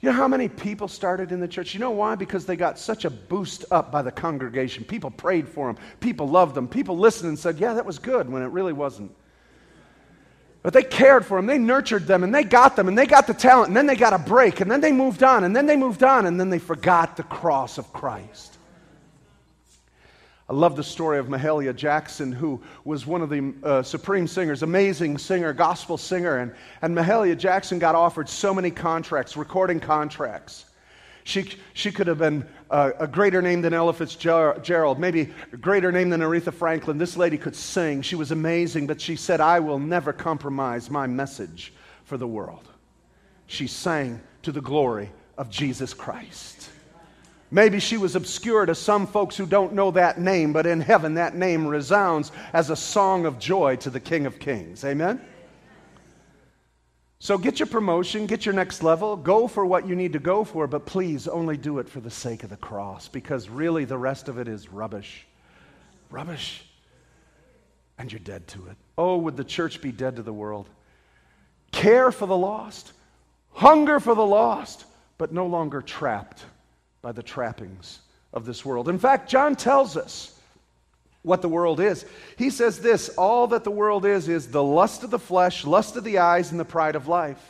You 0.00 0.10
know 0.10 0.16
how 0.16 0.26
many 0.26 0.48
people 0.48 0.88
started 0.88 1.30
in 1.30 1.38
the 1.38 1.46
church? 1.46 1.72
You 1.72 1.80
know 1.80 1.92
why? 1.92 2.16
Because 2.16 2.46
they 2.46 2.56
got 2.56 2.78
such 2.78 3.04
a 3.04 3.10
boost 3.10 3.64
up 3.70 3.92
by 3.92 4.02
the 4.02 4.10
congregation. 4.10 4.84
People 4.84 5.10
prayed 5.10 5.48
for 5.48 5.72
them, 5.72 5.82
people 6.00 6.28
loved 6.28 6.56
them, 6.56 6.66
people 6.66 6.98
listened 6.98 7.28
and 7.28 7.38
said, 7.38 7.58
Yeah, 7.58 7.74
that 7.74 7.86
was 7.86 8.00
good 8.00 8.28
when 8.28 8.42
it 8.42 8.48
really 8.48 8.72
wasn't. 8.72 9.14
But 10.64 10.72
they 10.72 10.82
cared 10.82 11.24
for 11.24 11.38
them, 11.38 11.46
they 11.46 11.58
nurtured 11.58 12.06
them, 12.06 12.24
and 12.24 12.34
they 12.34 12.42
got 12.42 12.74
them, 12.74 12.88
and 12.88 12.98
they 12.98 13.06
got 13.06 13.26
the 13.26 13.34
talent, 13.34 13.68
and 13.68 13.76
then 13.76 13.86
they 13.86 13.96
got 13.96 14.14
a 14.14 14.18
break, 14.18 14.60
and 14.60 14.70
then 14.70 14.80
they 14.80 14.92
moved 14.92 15.22
on, 15.22 15.44
and 15.44 15.54
then 15.54 15.66
they 15.66 15.76
moved 15.76 16.02
on, 16.02 16.26
and 16.26 16.40
then 16.40 16.50
they 16.50 16.58
forgot 16.58 17.16
the 17.16 17.22
cross 17.22 17.78
of 17.78 17.92
Christ. 17.92 18.53
I 20.48 20.52
love 20.52 20.76
the 20.76 20.84
story 20.84 21.18
of 21.18 21.26
Mahalia 21.26 21.74
Jackson, 21.74 22.30
who 22.30 22.62
was 22.84 23.06
one 23.06 23.22
of 23.22 23.30
the 23.30 23.54
uh, 23.62 23.82
supreme 23.82 24.26
singers, 24.26 24.62
amazing 24.62 25.16
singer, 25.16 25.54
gospel 25.54 25.96
singer. 25.96 26.38
And, 26.38 26.54
and 26.82 26.94
Mahalia 26.94 27.36
Jackson 27.36 27.78
got 27.78 27.94
offered 27.94 28.28
so 28.28 28.52
many 28.52 28.70
contracts, 28.70 29.38
recording 29.38 29.80
contracts. 29.80 30.66
She, 31.26 31.48
she 31.72 31.90
could 31.90 32.06
have 32.06 32.18
been 32.18 32.46
uh, 32.70 32.90
a 32.98 33.06
greater 33.06 33.40
name 33.40 33.62
than 33.62 33.72
Ella 33.72 33.94
Fitzgerald, 33.94 34.98
maybe 34.98 35.32
a 35.52 35.56
greater 35.56 35.90
name 35.90 36.10
than 36.10 36.20
Aretha 36.20 36.52
Franklin. 36.52 36.98
This 36.98 37.16
lady 37.16 37.38
could 37.38 37.56
sing. 37.56 38.02
She 38.02 38.14
was 38.14 38.30
amazing, 38.30 38.86
but 38.86 39.00
she 39.00 39.16
said, 39.16 39.40
I 39.40 39.60
will 39.60 39.78
never 39.78 40.12
compromise 40.12 40.90
my 40.90 41.06
message 41.06 41.72
for 42.04 42.18
the 42.18 42.26
world. 42.26 42.68
She 43.46 43.66
sang 43.66 44.20
to 44.42 44.52
the 44.52 44.60
glory 44.60 45.10
of 45.38 45.48
Jesus 45.48 45.94
Christ. 45.94 46.53
Maybe 47.50 47.78
she 47.78 47.96
was 47.96 48.16
obscure 48.16 48.66
to 48.66 48.74
some 48.74 49.06
folks 49.06 49.36
who 49.36 49.46
don't 49.46 49.74
know 49.74 49.90
that 49.92 50.20
name, 50.20 50.52
but 50.52 50.66
in 50.66 50.80
heaven 50.80 51.14
that 51.14 51.36
name 51.36 51.66
resounds 51.66 52.32
as 52.52 52.70
a 52.70 52.76
song 52.76 53.26
of 53.26 53.38
joy 53.38 53.76
to 53.76 53.90
the 53.90 54.00
King 54.00 54.26
of 54.26 54.38
Kings. 54.38 54.84
Amen? 54.84 55.20
So 57.18 57.38
get 57.38 57.58
your 57.58 57.66
promotion, 57.66 58.26
get 58.26 58.44
your 58.44 58.54
next 58.54 58.82
level, 58.82 59.16
go 59.16 59.48
for 59.48 59.64
what 59.64 59.86
you 59.86 59.96
need 59.96 60.12
to 60.12 60.18
go 60.18 60.44
for, 60.44 60.66
but 60.66 60.84
please 60.84 61.26
only 61.26 61.56
do 61.56 61.78
it 61.78 61.88
for 61.88 62.00
the 62.00 62.10
sake 62.10 62.42
of 62.44 62.50
the 62.50 62.56
cross 62.56 63.08
because 63.08 63.48
really 63.48 63.84
the 63.84 63.96
rest 63.96 64.28
of 64.28 64.38
it 64.38 64.48
is 64.48 64.70
rubbish. 64.70 65.26
Rubbish. 66.10 66.66
And 67.98 68.10
you're 68.10 68.18
dead 68.18 68.46
to 68.48 68.66
it. 68.66 68.76
Oh, 68.98 69.16
would 69.18 69.36
the 69.36 69.44
church 69.44 69.80
be 69.80 69.92
dead 69.92 70.16
to 70.16 70.22
the 70.22 70.32
world? 70.32 70.68
Care 71.72 72.12
for 72.12 72.26
the 72.26 72.36
lost, 72.36 72.92
hunger 73.52 74.00
for 74.00 74.14
the 74.14 74.26
lost, 74.26 74.84
but 75.16 75.32
no 75.32 75.46
longer 75.46 75.80
trapped 75.80 76.44
by 77.04 77.12
the 77.12 77.22
trappings 77.22 77.98
of 78.32 78.46
this 78.46 78.64
world. 78.64 78.88
In 78.88 78.98
fact, 78.98 79.28
John 79.28 79.56
tells 79.56 79.94
us 79.94 80.34
what 81.20 81.42
the 81.42 81.50
world 81.50 81.78
is. 81.78 82.06
He 82.38 82.48
says 82.48 82.80
this 82.80 83.10
all 83.10 83.48
that 83.48 83.62
the 83.62 83.70
world 83.70 84.06
is 84.06 84.26
is 84.26 84.48
the 84.48 84.62
lust 84.62 85.04
of 85.04 85.10
the 85.10 85.18
flesh, 85.18 85.66
lust 85.66 85.96
of 85.96 86.04
the 86.04 86.16
eyes, 86.16 86.50
and 86.50 86.58
the 86.58 86.64
pride 86.64 86.96
of 86.96 87.06
life. 87.06 87.42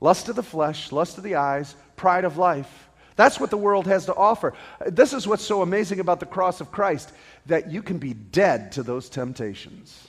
Lust 0.00 0.28
of 0.28 0.36
the 0.36 0.42
flesh, 0.42 0.92
lust 0.92 1.16
of 1.16 1.24
the 1.24 1.36
eyes, 1.36 1.74
pride 1.96 2.26
of 2.26 2.36
life. 2.36 2.90
That's 3.16 3.40
what 3.40 3.48
the 3.48 3.56
world 3.56 3.86
has 3.86 4.04
to 4.04 4.14
offer. 4.14 4.52
This 4.86 5.14
is 5.14 5.26
what's 5.26 5.42
so 5.42 5.62
amazing 5.62 5.98
about 5.98 6.20
the 6.20 6.26
cross 6.26 6.60
of 6.60 6.70
Christ 6.70 7.10
that 7.46 7.70
you 7.70 7.80
can 7.80 7.96
be 7.96 8.12
dead 8.12 8.72
to 8.72 8.82
those 8.82 9.08
temptations. 9.08 10.08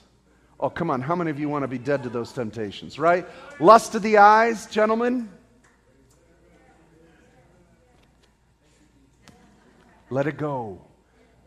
Oh, 0.59 0.69
come 0.69 0.91
on. 0.91 0.99
How 0.99 1.15
many 1.15 1.31
of 1.31 1.39
you 1.39 1.47
want 1.47 1.63
to 1.63 1.69
be 1.69 1.77
dead 1.77 2.03
to 2.03 2.09
those 2.09 2.33
temptations, 2.33 2.99
right? 2.99 3.25
Lust 3.57 3.95
of 3.95 4.01
the 4.01 4.17
eyes, 4.17 4.65
gentlemen. 4.65 5.29
Let 10.09 10.27
it 10.27 10.37
go. 10.37 10.81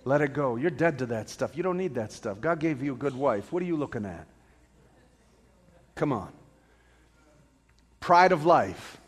Let 0.05 0.21
it 0.21 0.33
go. 0.33 0.57
You're 0.57 0.71
dead 0.71 0.99
to 0.99 1.07
that 1.07 1.29
stuff. 1.29 1.57
You 1.57 1.63
don't 1.63 1.77
need 1.77 1.95
that 1.95 2.13
stuff. 2.13 2.41
God 2.41 2.59
gave 2.59 2.83
you 2.83 2.93
a 2.93 2.97
good 2.97 3.15
wife. 3.15 3.53
What 3.53 3.63
are 3.63 3.67
you 3.67 3.77
looking 3.77 4.05
at? 4.05 4.27
Come 5.95 6.13
on. 6.13 6.33
Pride 8.01 8.33
of 8.33 8.45
life. 8.45 8.99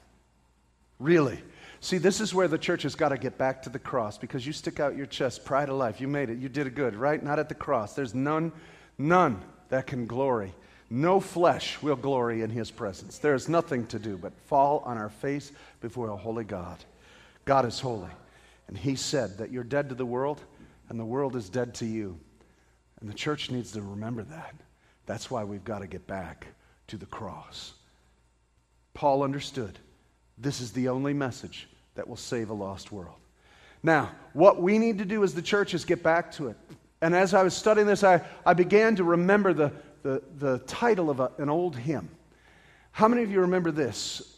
Really. 0.98 1.40
See, 1.80 1.98
this 1.98 2.20
is 2.20 2.32
where 2.32 2.48
the 2.48 2.58
church 2.58 2.84
has 2.84 2.94
got 2.94 3.08
to 3.10 3.18
get 3.18 3.36
back 3.36 3.62
to 3.62 3.70
the 3.70 3.78
cross 3.78 4.16
because 4.16 4.46
you 4.46 4.52
stick 4.52 4.80
out 4.80 4.96
your 4.96 5.06
chest. 5.06 5.44
Pride 5.44 5.68
of 5.68 5.76
life. 5.76 6.00
You 6.00 6.08
made 6.08 6.30
it. 6.30 6.38
You 6.38 6.48
did 6.48 6.66
it 6.66 6.74
good, 6.74 6.94
right? 6.94 7.22
Not 7.22 7.38
at 7.38 7.48
the 7.48 7.54
cross. 7.54 7.94
There's 7.94 8.14
none, 8.14 8.52
none 8.96 9.42
that 9.68 9.86
can 9.86 10.06
glory. 10.06 10.54
No 10.90 11.18
flesh 11.18 11.82
will 11.82 11.96
glory 11.96 12.42
in 12.42 12.50
his 12.50 12.70
presence. 12.70 13.18
There 13.18 13.34
is 13.34 13.48
nothing 13.48 13.86
to 13.88 13.98
do 13.98 14.16
but 14.16 14.32
fall 14.46 14.82
on 14.86 14.96
our 14.96 15.08
face 15.08 15.50
before 15.80 16.10
a 16.10 16.16
holy 16.16 16.44
God. 16.44 16.78
God 17.44 17.64
is 17.66 17.80
holy. 17.80 18.10
And 18.74 18.82
he 18.82 18.96
said 18.96 19.38
that 19.38 19.52
you're 19.52 19.62
dead 19.62 19.90
to 19.90 19.94
the 19.94 20.04
world 20.04 20.40
and 20.88 20.98
the 20.98 21.04
world 21.04 21.36
is 21.36 21.48
dead 21.48 21.74
to 21.76 21.86
you. 21.86 22.18
And 22.98 23.08
the 23.08 23.14
church 23.14 23.48
needs 23.48 23.70
to 23.70 23.80
remember 23.80 24.24
that. 24.24 24.52
That's 25.06 25.30
why 25.30 25.44
we've 25.44 25.62
got 25.62 25.78
to 25.78 25.86
get 25.86 26.08
back 26.08 26.48
to 26.88 26.96
the 26.96 27.06
cross. 27.06 27.74
Paul 28.92 29.22
understood 29.22 29.78
this 30.38 30.60
is 30.60 30.72
the 30.72 30.88
only 30.88 31.14
message 31.14 31.68
that 31.94 32.08
will 32.08 32.16
save 32.16 32.50
a 32.50 32.52
lost 32.52 32.90
world. 32.90 33.14
Now, 33.84 34.10
what 34.32 34.60
we 34.60 34.80
need 34.80 34.98
to 34.98 35.04
do 35.04 35.22
as 35.22 35.34
the 35.34 35.42
church 35.42 35.72
is 35.72 35.84
get 35.84 36.02
back 36.02 36.32
to 36.32 36.48
it. 36.48 36.56
And 37.00 37.14
as 37.14 37.32
I 37.32 37.44
was 37.44 37.54
studying 37.54 37.86
this, 37.86 38.02
I, 38.02 38.22
I 38.44 38.54
began 38.54 38.96
to 38.96 39.04
remember 39.04 39.52
the, 39.52 39.70
the, 40.02 40.20
the 40.38 40.58
title 40.66 41.10
of 41.10 41.20
a, 41.20 41.30
an 41.38 41.48
old 41.48 41.76
hymn. 41.76 42.08
How 42.90 43.06
many 43.06 43.22
of 43.22 43.30
you 43.30 43.42
remember 43.42 43.70
this? 43.70 44.36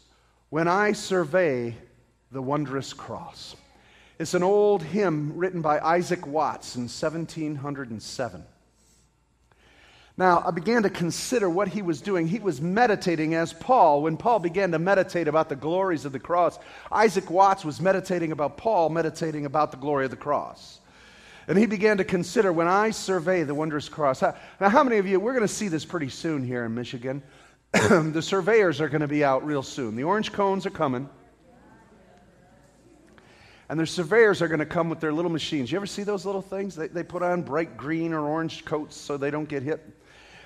When 0.51 0.67
I 0.67 0.91
survey 0.91 1.75
the 2.29 2.41
wondrous 2.43 2.93
cross. 2.93 3.55
It's 4.19 4.33
an 4.33 4.41
old 4.41 4.81
hymn 4.81 5.33
written 5.35 5.61
by 5.61 5.79
Isaac 5.79 6.25
Watts 6.25 6.75
in 6.75 6.83
1707. 6.83 8.43
Now, 10.19 10.43
I 10.43 10.49
began 10.49 10.81
to 10.81 10.89
consider 10.89 11.47
what 11.47 11.67
he 11.67 11.83
was 11.83 12.01
doing. 12.01 12.27
He 12.27 12.39
was 12.39 12.59
meditating 12.59 13.35
as 13.35 13.53
Paul, 13.53 14.01
when 14.01 14.17
Paul 14.17 14.39
began 14.39 14.71
to 14.71 14.79
meditate 14.79 15.27
about 15.27 15.49
the 15.49 15.55
glories 15.55 16.05
of 16.05 16.11
the 16.11 16.19
cross, 16.19 16.57
Isaac 16.91 17.29
Watts 17.29 17.63
was 17.63 17.79
meditating 17.79 18.31
about 18.31 18.57
Paul, 18.57 18.89
meditating 18.89 19.45
about 19.45 19.69
the 19.69 19.77
glory 19.77 20.05
of 20.05 20.11
the 20.11 20.17
cross. 20.17 20.79
And 21.47 21.55
he 21.55 21.67
began 21.67 21.97
to 21.97 22.03
consider 22.03 22.51
when 22.51 22.67
I 22.67 22.89
survey 22.89 23.43
the 23.43 23.53
wondrous 23.53 23.87
cross. 23.87 24.23
Now, 24.23 24.33
how 24.59 24.83
many 24.83 24.97
of 24.97 25.05
you, 25.05 25.19
we're 25.19 25.33
going 25.33 25.47
to 25.47 25.47
see 25.47 25.67
this 25.67 25.85
pretty 25.85 26.09
soon 26.09 26.43
here 26.43 26.65
in 26.65 26.73
Michigan. 26.73 27.21
the 27.71 28.21
surveyors 28.21 28.81
are 28.81 28.89
going 28.89 29.01
to 29.01 29.07
be 29.07 29.23
out 29.23 29.45
real 29.45 29.61
soon. 29.61 29.95
The 29.95 30.03
orange 30.03 30.31
cones 30.31 30.65
are 30.65 30.71
coming. 30.71 31.07
And 33.69 33.77
their 33.77 33.85
surveyors 33.85 34.41
are 34.41 34.47
going 34.47 34.59
to 34.59 34.65
come 34.65 34.89
with 34.89 34.99
their 34.99 35.11
little 35.11 35.31
machines. 35.31 35.71
You 35.71 35.77
ever 35.77 35.85
see 35.85 36.03
those 36.03 36.25
little 36.25 36.41
things? 36.41 36.75
They, 36.75 36.87
they 36.87 37.03
put 37.03 37.21
on 37.21 37.41
bright 37.41 37.75
green 37.75 38.13
or 38.13 38.25
orange 38.25 38.63
coats 38.63 38.95
so 38.95 39.17
they 39.17 39.29
don't 39.29 39.49
get 39.49 39.63
hit. 39.63 39.85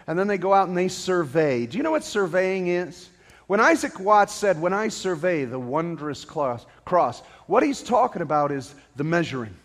And 0.08 0.18
then 0.18 0.28
they 0.28 0.40
go 0.40 0.54
out 0.54 0.68
and 0.68 0.76
they 0.76 0.88
survey. 0.88 1.68
Do 1.68 1.78
you 1.78 1.84
know 1.84 1.92
what 1.92 2.04
surveying 2.04 2.68
is? 2.68 3.10
When 3.46 3.60
Isaac 3.60 4.00
Watts 4.00 4.34
said, 4.34 4.60
When 4.60 4.74
I 4.74 4.88
survey 4.88 5.46
the 5.46 5.60
wondrous 5.60 6.26
cross, 6.26 7.22
what 7.46 7.64
he's 7.64 7.84
talking 7.84 8.22
about 8.22 8.52
is 8.52 8.74
the 8.96 9.04
measuring. 9.04 9.56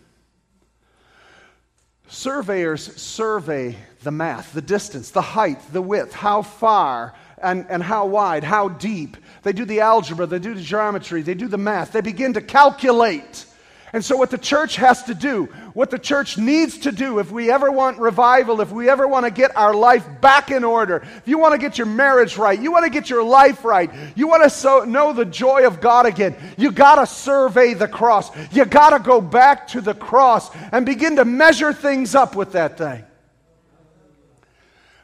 Surveyors 2.09 2.95
survey 3.01 3.75
the 4.03 4.11
math, 4.11 4.53
the 4.53 4.61
distance, 4.61 5.09
the 5.11 5.21
height, 5.21 5.59
the 5.73 5.81
width, 5.81 6.13
how 6.13 6.41
far 6.41 7.13
and, 7.41 7.65
and 7.69 7.83
how 7.83 8.05
wide, 8.05 8.43
how 8.43 8.69
deep. 8.69 9.17
They 9.43 9.53
do 9.53 9.65
the 9.65 9.81
algebra, 9.81 10.25
they 10.25 10.39
do 10.39 10.53
the 10.53 10.61
geometry, 10.61 11.21
they 11.21 11.35
do 11.35 11.47
the 11.47 11.57
math. 11.57 11.91
They 11.91 12.01
begin 12.01 12.33
to 12.33 12.41
calculate 12.41 13.45
and 13.93 14.03
so, 14.03 14.17
what 14.17 14.31
the 14.31 14.37
church 14.37 14.75
has 14.75 15.03
to 15.03 15.13
do, 15.13 15.45
what 15.73 15.89
the 15.89 15.97
church 15.97 16.37
needs 16.37 16.77
to 16.79 16.91
do, 16.91 17.19
if 17.19 17.31
we 17.31 17.49
ever 17.49 17.71
want 17.71 17.99
revival, 17.99 18.59
if 18.59 18.69
we 18.69 18.89
ever 18.89 19.07
want 19.07 19.25
to 19.25 19.31
get 19.31 19.55
our 19.55 19.73
life 19.73 20.05
back 20.19 20.51
in 20.51 20.65
order, 20.65 20.97
if 20.97 21.23
you 21.25 21.37
want 21.37 21.53
to 21.53 21.57
get 21.57 21.77
your 21.77 21.87
marriage 21.87 22.37
right, 22.37 22.59
you 22.59 22.69
want 22.69 22.83
to 22.83 22.89
get 22.89 23.09
your 23.09 23.23
life 23.23 23.63
right, 23.63 23.89
you 24.15 24.27
want 24.27 24.43
to 24.43 24.49
so, 24.49 24.83
know 24.83 25.13
the 25.13 25.23
joy 25.23 25.65
of 25.65 25.79
God 25.79 26.05
again, 26.05 26.35
you 26.57 26.71
got 26.71 26.95
to 26.95 27.05
survey 27.05 27.73
the 27.73 27.87
cross. 27.87 28.29
You 28.51 28.65
got 28.65 28.89
to 28.89 28.99
go 28.99 29.21
back 29.21 29.69
to 29.69 29.79
the 29.79 29.93
cross 29.93 30.53
and 30.73 30.85
begin 30.85 31.15
to 31.15 31.23
measure 31.23 31.71
things 31.71 32.13
up 32.13 32.35
with 32.35 32.51
that 32.51 32.77
thing. 32.77 33.03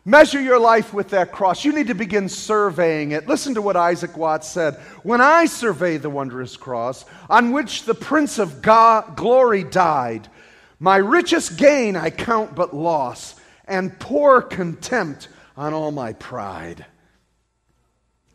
Measure 0.06 0.42
your 0.42 0.60
life 0.60 0.94
with 0.94 1.10
that 1.10 1.32
cross. 1.32 1.64
You 1.64 1.72
need 1.72 1.88
to 1.88 1.96
begin 1.96 2.28
surveying 2.28 3.12
it. 3.12 3.28
Listen 3.28 3.54
to 3.54 3.62
what 3.62 3.78
Isaac 3.78 4.18
Watts 4.18 4.50
said. 4.50 4.76
When 5.04 5.22
I 5.22 5.46
survey 5.46 5.96
the 5.96 6.10
wondrous 6.10 6.58
cross 6.58 7.06
on 7.30 7.54
which 7.54 7.84
the 7.84 7.94
Prince 7.94 8.38
of 8.38 8.62
God, 8.62 9.16
glory 9.16 9.64
died, 9.64 10.28
my 10.78 10.98
richest 10.98 11.58
gain 11.58 11.96
I 11.96 12.10
count 12.10 12.54
but 12.54 12.76
loss, 12.76 13.36
and 13.66 13.98
pour 13.98 14.42
contempt 14.42 15.30
on 15.56 15.74
all 15.74 15.92
my 15.92 16.12
pride. 16.12 16.86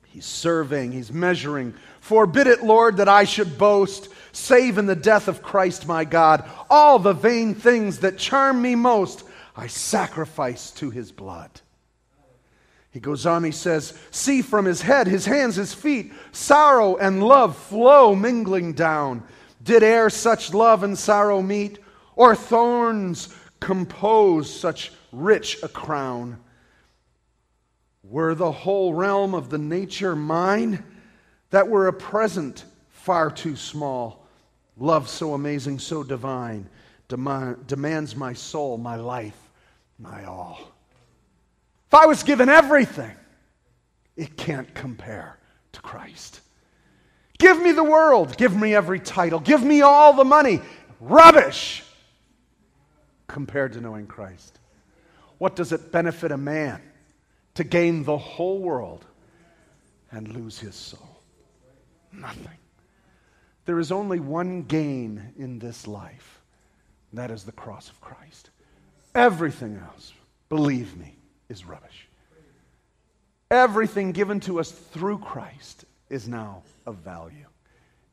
He's 0.06 0.24
surveying, 0.24 0.92
he's 0.92 1.12
measuring. 1.12 1.74
Forbid 2.00 2.46
it, 2.46 2.64
Lord, 2.64 2.96
that 2.96 3.08
I 3.10 3.24
should 3.24 3.58
boast, 3.58 4.08
save 4.32 4.78
in 4.78 4.86
the 4.86 4.96
death 4.96 5.28
of 5.28 5.42
Christ 5.42 5.86
my 5.86 6.06
God. 6.06 6.48
All 6.70 6.98
the 6.98 7.12
vain 7.12 7.54
things 7.54 7.98
that 7.98 8.16
charm 8.16 8.62
me 8.62 8.74
most 8.74 9.24
I 9.58 9.66
sacrifice 9.66 10.70
to 10.72 10.88
his 10.88 11.10
blood. 11.10 11.50
He 12.92 13.00
goes 13.00 13.26
on, 13.26 13.42
he 13.42 13.50
says, 13.50 13.98
See 14.12 14.40
from 14.40 14.64
his 14.64 14.82
head, 14.82 15.08
his 15.08 15.26
hands, 15.26 15.56
his 15.56 15.74
feet, 15.74 16.12
sorrow 16.30 16.96
and 16.96 17.24
love 17.24 17.56
flow 17.56 18.14
mingling 18.14 18.74
down. 18.74 19.24
Did 19.60 19.82
e'er 19.82 20.10
such 20.10 20.54
love 20.54 20.84
and 20.84 20.96
sorrow 20.96 21.42
meet, 21.42 21.80
or 22.14 22.36
thorns 22.36 23.34
compose 23.58 24.48
such 24.48 24.92
rich 25.10 25.60
a 25.64 25.68
crown? 25.68 26.38
Were 28.04 28.36
the 28.36 28.52
whole 28.52 28.94
realm 28.94 29.34
of 29.34 29.50
the 29.50 29.58
nature 29.58 30.14
mine, 30.14 30.84
that 31.50 31.68
were 31.68 31.88
a 31.88 31.92
present 31.92 32.64
far 32.90 33.28
too 33.28 33.56
small, 33.56 34.24
love 34.76 35.08
so 35.08 35.34
amazing, 35.34 35.80
so 35.80 36.04
divine, 36.04 36.68
demands 37.08 38.14
my 38.14 38.32
soul, 38.32 38.78
my 38.78 38.94
life, 38.94 39.47
my 39.98 40.24
all. 40.24 40.58
If 41.88 41.94
I 41.94 42.06
was 42.06 42.22
given 42.22 42.48
everything, 42.48 43.16
it 44.16 44.36
can't 44.36 44.72
compare 44.74 45.38
to 45.72 45.80
Christ. 45.80 46.40
Give 47.38 47.60
me 47.62 47.72
the 47.72 47.84
world, 47.84 48.36
give 48.36 48.56
me 48.56 48.74
every 48.74 49.00
title, 49.00 49.40
give 49.40 49.62
me 49.62 49.82
all 49.82 50.12
the 50.12 50.24
money. 50.24 50.60
Rubbish 51.00 51.84
compared 53.28 53.74
to 53.74 53.80
knowing 53.80 54.06
Christ. 54.06 54.58
What 55.38 55.54
does 55.54 55.72
it 55.72 55.92
benefit 55.92 56.32
a 56.32 56.36
man 56.36 56.82
to 57.54 57.64
gain 57.64 58.02
the 58.02 58.18
whole 58.18 58.58
world 58.58 59.04
and 60.10 60.28
lose 60.28 60.58
his 60.58 60.74
soul? 60.74 61.20
Nothing. 62.12 62.58
There 63.66 63.78
is 63.78 63.92
only 63.92 64.18
one 64.18 64.62
gain 64.62 65.32
in 65.36 65.58
this 65.58 65.86
life, 65.86 66.40
and 67.10 67.20
that 67.20 67.30
is 67.30 67.44
the 67.44 67.52
cross 67.52 67.88
of 67.88 68.00
Christ. 68.00 68.50
Everything 69.18 69.76
else, 69.84 70.12
believe 70.48 70.96
me, 70.96 71.16
is 71.48 71.64
rubbish. 71.64 72.06
Everything 73.50 74.12
given 74.12 74.38
to 74.38 74.60
us 74.60 74.70
through 74.70 75.18
Christ 75.18 75.86
is 76.08 76.28
now 76.28 76.62
of 76.86 76.98
value. 76.98 77.46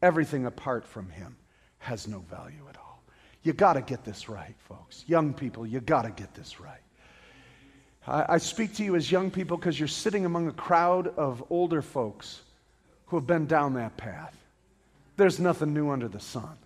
Everything 0.01 0.47
apart 0.47 0.83
from 0.83 1.07
Him 1.09 1.35
has 1.77 2.07
no 2.07 2.21
value 2.21 2.65
at 2.67 2.77
all. 2.77 3.03
You 3.43 3.53
got 3.53 3.73
to 3.73 3.81
get 3.81 4.03
this 4.03 4.27
right, 4.27 4.55
folks. 4.67 5.03
Young 5.05 5.31
people, 5.35 5.67
you 5.67 5.79
got 5.79 6.05
to 6.05 6.09
get 6.09 6.33
this 6.33 6.59
right. 6.59 6.81
I, 8.07 8.25
I 8.27 8.37
speak 8.39 8.73
to 8.77 8.83
you 8.83 8.95
as 8.95 9.11
young 9.11 9.29
people 9.29 9.57
because 9.57 9.79
you're 9.79 9.87
sitting 9.87 10.25
among 10.25 10.47
a 10.47 10.53
crowd 10.53 11.09
of 11.09 11.43
older 11.51 11.83
folks 11.83 12.41
who 13.05 13.17
have 13.17 13.27
been 13.27 13.45
down 13.45 13.75
that 13.75 13.95
path. 13.95 14.35
There's 15.17 15.39
nothing 15.39 15.71
new 15.71 15.91
under 15.91 16.07
the 16.07 16.19
sun. 16.19 16.57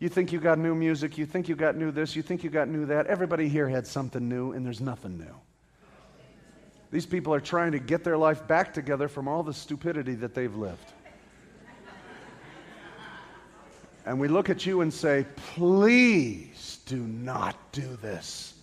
You 0.00 0.08
think 0.08 0.32
you 0.32 0.40
got 0.40 0.58
new 0.58 0.74
music, 0.74 1.18
you 1.18 1.26
think 1.26 1.46
you 1.46 1.54
got 1.54 1.76
new 1.76 1.90
this, 1.90 2.16
you 2.16 2.22
think 2.22 2.42
you 2.42 2.48
got 2.48 2.68
new 2.68 2.86
that. 2.86 3.06
Everybody 3.06 3.48
here 3.48 3.68
had 3.68 3.86
something 3.86 4.26
new, 4.28 4.52
and 4.52 4.64
there's 4.64 4.80
nothing 4.80 5.18
new. 5.18 5.34
These 6.90 7.04
people 7.04 7.34
are 7.34 7.40
trying 7.40 7.72
to 7.72 7.78
get 7.78 8.02
their 8.02 8.16
life 8.16 8.48
back 8.48 8.72
together 8.72 9.08
from 9.08 9.28
all 9.28 9.42
the 9.42 9.52
stupidity 9.52 10.14
that 10.16 10.34
they've 10.34 10.54
lived. 10.54 10.92
And 14.06 14.18
we 14.18 14.28
look 14.28 14.48
at 14.48 14.64
you 14.64 14.80
and 14.80 14.92
say, 14.92 15.26
please 15.54 16.80
do 16.86 16.96
not 16.96 17.54
do 17.70 17.96
this. 18.00 18.54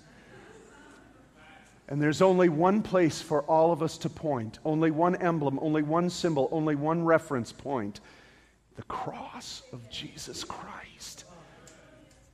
And 1.88 2.02
there's 2.02 2.23
only 2.23 2.50
one 2.50 2.82
place 2.82 3.21
for 3.21 3.43
all 3.43 3.71
of 3.71 3.82
us 3.84 4.00
to 4.00 4.10
point, 4.10 4.58
only 4.65 4.89
one 4.89 5.15
emblem, 5.17 5.60
only 5.62 5.84
one 5.84 6.10
symbol, 6.10 6.50
only 6.52 6.76
one 6.76 7.06
reference 7.06 7.52
point 7.52 8.02
the 8.76 8.84
cross 8.84 9.63
of 9.73 9.89
Jesus 9.89 10.43
Christ. 10.43 11.16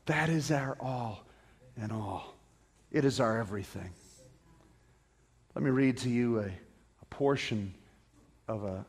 That 0.06 0.30
is 0.30 0.52
our 0.52 0.78
all 0.80 1.26
and 1.78 1.92
all. 1.92 2.36
It 2.92 3.06
is 3.06 3.20
our 3.20 3.40
everything. 3.40 3.90
Let 5.56 5.64
me 5.64 5.72
read 5.72 5.98
to 6.00 6.10
you 6.10 6.40
a, 6.40 6.46
a 6.46 7.06
portion 7.10 7.74
of 8.48 8.64
a 8.64 8.86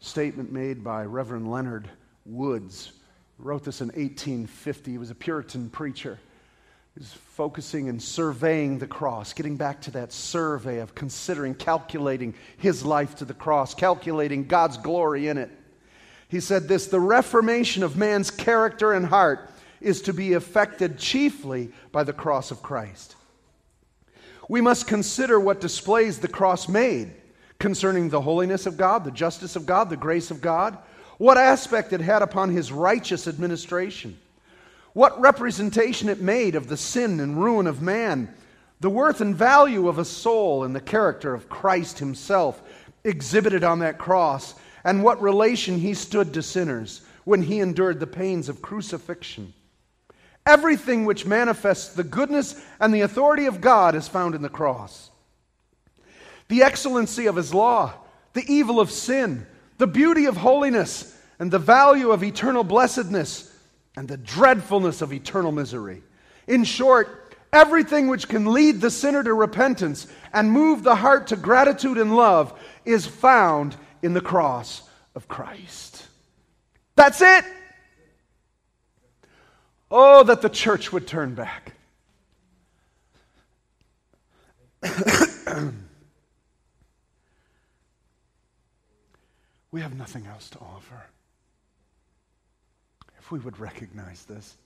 statement 0.00 0.52
made 0.52 0.84
by 0.84 1.04
Reverend 1.04 1.50
Leonard 1.50 1.88
Woods. 2.26 2.92
He 3.36 3.42
wrote 3.42 3.64
this 3.64 3.80
in 3.80 3.88
1850. 3.88 4.90
He 4.90 4.98
was 4.98 5.10
a 5.10 5.14
Puritan 5.14 5.70
preacher. 5.70 6.18
He 6.94 7.00
was 7.00 7.12
focusing 7.12 7.88
and 7.88 8.02
surveying 8.02 8.78
the 8.78 8.86
cross, 8.86 9.32
getting 9.32 9.56
back 9.56 9.80
to 9.82 9.92
that 9.92 10.12
survey 10.12 10.80
of 10.80 10.94
considering, 10.94 11.54
calculating 11.54 12.34
his 12.58 12.84
life 12.84 13.16
to 13.16 13.24
the 13.24 13.34
cross, 13.34 13.74
calculating 13.74 14.46
God's 14.46 14.76
glory 14.76 15.28
in 15.28 15.38
it. 15.38 15.50
He 16.28 16.40
said 16.40 16.68
this 16.68 16.86
the 16.86 17.00
reformation 17.00 17.82
of 17.82 17.96
man's 17.96 18.30
character 18.30 18.92
and 18.92 19.06
heart 19.06 19.50
is 19.80 20.02
to 20.02 20.12
be 20.12 20.32
effected 20.32 20.98
chiefly 20.98 21.70
by 21.92 22.04
the 22.04 22.12
cross 22.12 22.50
of 22.50 22.62
Christ. 22.62 23.16
We 24.48 24.60
must 24.60 24.86
consider 24.86 25.38
what 25.38 25.60
displays 25.60 26.18
the 26.18 26.28
cross 26.28 26.68
made 26.68 27.12
concerning 27.58 28.08
the 28.08 28.20
holiness 28.20 28.66
of 28.66 28.76
God, 28.76 29.04
the 29.04 29.10
justice 29.10 29.54
of 29.54 29.66
God, 29.66 29.90
the 29.90 29.96
grace 29.96 30.30
of 30.30 30.40
God, 30.40 30.76
what 31.18 31.38
aspect 31.38 31.92
it 31.92 32.00
had 32.00 32.22
upon 32.22 32.50
his 32.50 32.72
righteous 32.72 33.28
administration, 33.28 34.18
what 34.92 35.20
representation 35.20 36.08
it 36.08 36.20
made 36.20 36.54
of 36.54 36.66
the 36.66 36.76
sin 36.76 37.20
and 37.20 37.40
ruin 37.40 37.66
of 37.66 37.80
man, 37.82 38.34
the 38.80 38.90
worth 38.90 39.20
and 39.20 39.36
value 39.36 39.86
of 39.86 39.98
a 39.98 40.04
soul 40.04 40.64
and 40.64 40.74
the 40.74 40.80
character 40.80 41.34
of 41.34 41.48
Christ 41.48 41.98
himself 41.98 42.60
exhibited 43.04 43.62
on 43.62 43.78
that 43.80 43.98
cross, 43.98 44.54
and 44.82 45.04
what 45.04 45.22
relation 45.22 45.78
he 45.78 45.94
stood 45.94 46.34
to 46.34 46.42
sinners 46.42 47.02
when 47.24 47.42
he 47.42 47.60
endured 47.60 48.00
the 48.00 48.06
pains 48.06 48.48
of 48.48 48.62
crucifixion 48.62 49.52
Everything 50.46 51.04
which 51.04 51.26
manifests 51.26 51.94
the 51.94 52.04
goodness 52.04 52.60
and 52.80 52.92
the 52.92 53.02
authority 53.02 53.46
of 53.46 53.60
God 53.60 53.94
is 53.94 54.08
found 54.08 54.34
in 54.34 54.42
the 54.42 54.48
cross. 54.48 55.10
The 56.48 56.62
excellency 56.62 57.26
of 57.26 57.36
his 57.36 57.54
law, 57.54 57.92
the 58.32 58.44
evil 58.46 58.80
of 58.80 58.90
sin, 58.90 59.46
the 59.78 59.86
beauty 59.86 60.26
of 60.26 60.36
holiness, 60.36 61.16
and 61.38 61.50
the 61.50 61.58
value 61.58 62.10
of 62.10 62.22
eternal 62.22 62.64
blessedness, 62.64 63.54
and 63.96 64.08
the 64.08 64.16
dreadfulness 64.16 65.02
of 65.02 65.12
eternal 65.12 65.52
misery. 65.52 66.02
In 66.46 66.64
short, 66.64 67.36
everything 67.52 68.08
which 68.08 68.28
can 68.28 68.52
lead 68.52 68.80
the 68.80 68.90
sinner 68.90 69.22
to 69.22 69.34
repentance 69.34 70.06
and 70.32 70.50
move 70.50 70.82
the 70.82 70.96
heart 70.96 71.28
to 71.28 71.36
gratitude 71.36 71.98
and 71.98 72.16
love 72.16 72.58
is 72.84 73.06
found 73.06 73.76
in 74.02 74.14
the 74.14 74.20
cross 74.20 74.82
of 75.14 75.28
Christ. 75.28 76.06
That's 76.96 77.20
it. 77.20 77.44
Oh, 79.90 80.22
that 80.24 80.40
the 80.40 80.48
church 80.48 80.92
would 80.92 81.06
turn 81.06 81.34
back. 81.34 81.74
we 89.72 89.80
have 89.80 89.96
nothing 89.96 90.26
else 90.26 90.48
to 90.50 90.58
offer. 90.58 91.02
If 93.18 93.32
we 93.32 93.40
would 93.40 93.58
recognize 93.58 94.24
this. 94.24 94.56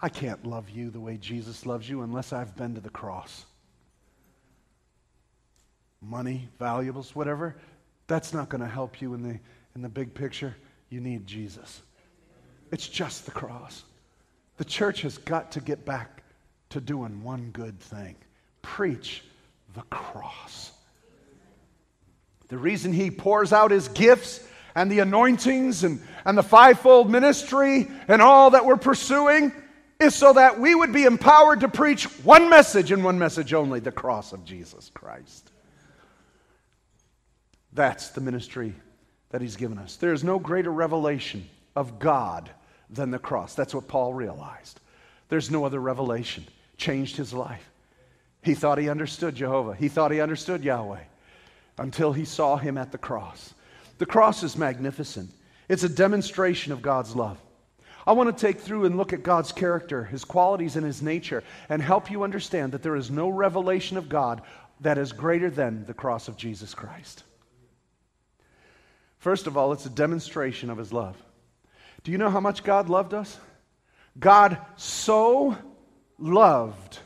I 0.00 0.08
can't 0.08 0.44
love 0.44 0.68
you 0.68 0.90
the 0.90 1.00
way 1.00 1.16
Jesus 1.16 1.64
loves 1.64 1.88
you 1.88 2.02
unless 2.02 2.32
I've 2.32 2.56
been 2.56 2.74
to 2.74 2.80
the 2.80 2.90
cross. 2.90 3.46
Money, 6.02 6.48
valuables, 6.58 7.14
whatever, 7.14 7.56
that's 8.06 8.34
not 8.34 8.48
going 8.48 8.60
to 8.60 8.68
help 8.68 9.00
you 9.00 9.14
in 9.14 9.22
the, 9.22 9.38
in 9.74 9.82
the 9.82 9.88
big 9.88 10.12
picture. 10.12 10.54
You 10.90 11.00
need 11.00 11.26
Jesus. 11.26 11.80
It's 12.70 12.88
just 12.88 13.24
the 13.24 13.30
cross. 13.30 13.84
The 14.56 14.64
church 14.64 15.02
has 15.02 15.18
got 15.18 15.52
to 15.52 15.60
get 15.60 15.84
back 15.84 16.22
to 16.70 16.80
doing 16.80 17.22
one 17.22 17.50
good 17.52 17.80
thing 17.80 18.16
preach 18.62 19.22
the 19.74 19.82
cross. 19.82 20.72
The 22.48 22.56
reason 22.58 22.92
he 22.92 23.10
pours 23.10 23.52
out 23.52 23.70
his 23.70 23.88
gifts 23.88 24.46
and 24.74 24.90
the 24.90 25.00
anointings 25.00 25.84
and, 25.84 26.00
and 26.24 26.36
the 26.36 26.42
fivefold 26.42 27.10
ministry 27.10 27.90
and 28.08 28.22
all 28.22 28.50
that 28.50 28.64
we're 28.64 28.76
pursuing 28.76 29.52
is 30.00 30.14
so 30.14 30.32
that 30.32 30.58
we 30.58 30.74
would 30.74 30.92
be 30.92 31.04
empowered 31.04 31.60
to 31.60 31.68
preach 31.68 32.04
one 32.24 32.48
message 32.48 32.90
and 32.90 33.04
one 33.04 33.18
message 33.18 33.52
only 33.52 33.80
the 33.80 33.92
cross 33.92 34.32
of 34.32 34.44
Jesus 34.44 34.90
Christ. 34.92 35.50
That's 37.72 38.10
the 38.10 38.20
ministry 38.20 38.74
that 39.30 39.40
he's 39.40 39.56
given 39.56 39.78
us. 39.78 39.96
There 39.96 40.12
is 40.12 40.24
no 40.24 40.38
greater 40.38 40.72
revelation 40.72 41.48
of 41.76 41.98
God 41.98 42.50
than 42.90 43.10
the 43.10 43.18
cross. 43.18 43.54
That's 43.54 43.74
what 43.74 43.88
Paul 43.88 44.14
realized. 44.14 44.80
There's 45.28 45.50
no 45.50 45.64
other 45.64 45.80
revelation. 45.80 46.44
Changed 46.76 47.16
his 47.16 47.32
life. 47.32 47.70
He 48.42 48.54
thought 48.54 48.78
he 48.78 48.90
understood 48.90 49.34
Jehovah, 49.34 49.74
he 49.74 49.88
thought 49.88 50.10
he 50.12 50.20
understood 50.20 50.62
Yahweh 50.62 51.02
until 51.78 52.12
he 52.12 52.24
saw 52.24 52.56
him 52.56 52.76
at 52.76 52.92
the 52.92 52.98
cross. 52.98 53.54
The 53.98 54.06
cross 54.06 54.42
is 54.42 54.58
magnificent, 54.58 55.30
it's 55.68 55.82
a 55.82 55.88
demonstration 55.88 56.72
of 56.72 56.82
God's 56.82 57.16
love. 57.16 57.38
I 58.06 58.12
want 58.12 58.36
to 58.36 58.46
take 58.46 58.60
through 58.60 58.84
and 58.84 58.98
look 58.98 59.14
at 59.14 59.22
God's 59.22 59.50
character, 59.50 60.04
his 60.04 60.26
qualities, 60.26 60.76
and 60.76 60.84
his 60.84 61.00
nature, 61.00 61.42
and 61.70 61.80
help 61.80 62.10
you 62.10 62.22
understand 62.22 62.72
that 62.72 62.82
there 62.82 62.96
is 62.96 63.10
no 63.10 63.30
revelation 63.30 63.96
of 63.96 64.10
God 64.10 64.42
that 64.80 64.98
is 64.98 65.12
greater 65.12 65.48
than 65.48 65.86
the 65.86 65.94
cross 65.94 66.28
of 66.28 66.36
Jesus 66.36 66.74
Christ. 66.74 67.22
First 69.18 69.46
of 69.46 69.56
all, 69.56 69.72
it's 69.72 69.86
a 69.86 69.90
demonstration 69.90 70.68
of 70.68 70.76
his 70.76 70.92
love. 70.92 71.16
Do 72.04 72.12
you 72.12 72.18
know 72.18 72.30
how 72.30 72.40
much 72.40 72.62
God 72.62 72.88
loved 72.88 73.14
us? 73.14 73.36
God 74.18 74.58
so 74.76 75.56
loved 76.18 76.98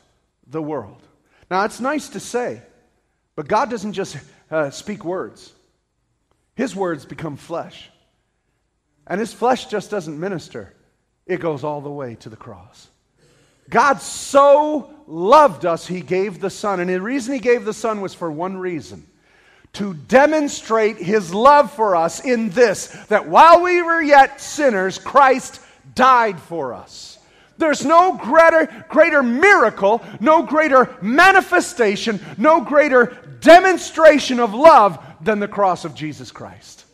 the 0.45 0.61
world. 0.61 1.01
Now, 1.49 1.63
it's 1.63 1.79
nice 1.79 2.09
to 2.09 2.19
say, 2.19 2.61
but 3.35 3.47
God 3.47 3.69
doesn't 3.69 3.93
just 3.93 4.17
uh, 4.51 4.69
speak 4.69 5.03
words, 5.03 5.53
His 6.55 6.75
words 6.75 7.05
become 7.05 7.37
flesh. 7.37 7.89
And 9.07 9.19
His 9.19 9.33
flesh 9.33 9.65
just 9.65 9.89
doesn't 9.89 10.19
minister, 10.19 10.75
it 11.25 11.39
goes 11.39 11.63
all 11.63 11.81
the 11.81 11.89
way 11.89 12.15
to 12.15 12.29
the 12.29 12.35
cross. 12.35 12.89
God 13.69 14.01
so 14.01 14.93
loved 15.07 15.65
us, 15.65 15.87
He 15.87 16.01
gave 16.01 16.39
the 16.39 16.49
Son. 16.49 16.79
And 16.79 16.89
the 16.89 17.01
reason 17.01 17.33
He 17.33 17.39
gave 17.39 17.65
the 17.65 17.73
Son 17.73 18.01
was 18.01 18.13
for 18.13 18.29
one 18.29 18.57
reason 18.57 19.08
to 19.73 19.93
demonstrate 19.93 20.97
His 20.97 21.33
love 21.33 21.71
for 21.71 21.95
us 21.95 22.19
in 22.19 22.49
this 22.49 22.87
that 23.07 23.27
while 23.27 23.61
we 23.61 23.81
were 23.81 24.01
yet 24.01 24.41
sinners, 24.41 24.97
Christ 24.97 25.61
died 25.95 26.39
for 26.39 26.73
us. 26.73 27.19
There's 27.57 27.85
no 27.85 28.15
greater, 28.15 28.85
greater 28.87 29.21
miracle, 29.21 30.01
no 30.19 30.43
greater 30.43 30.95
manifestation, 31.01 32.19
no 32.37 32.61
greater 32.61 33.17
demonstration 33.41 34.39
of 34.39 34.53
love 34.53 34.97
than 35.21 35.39
the 35.39 35.47
cross 35.47 35.83
of 35.83 35.93
Jesus 35.93 36.31
Christ. 36.31 36.85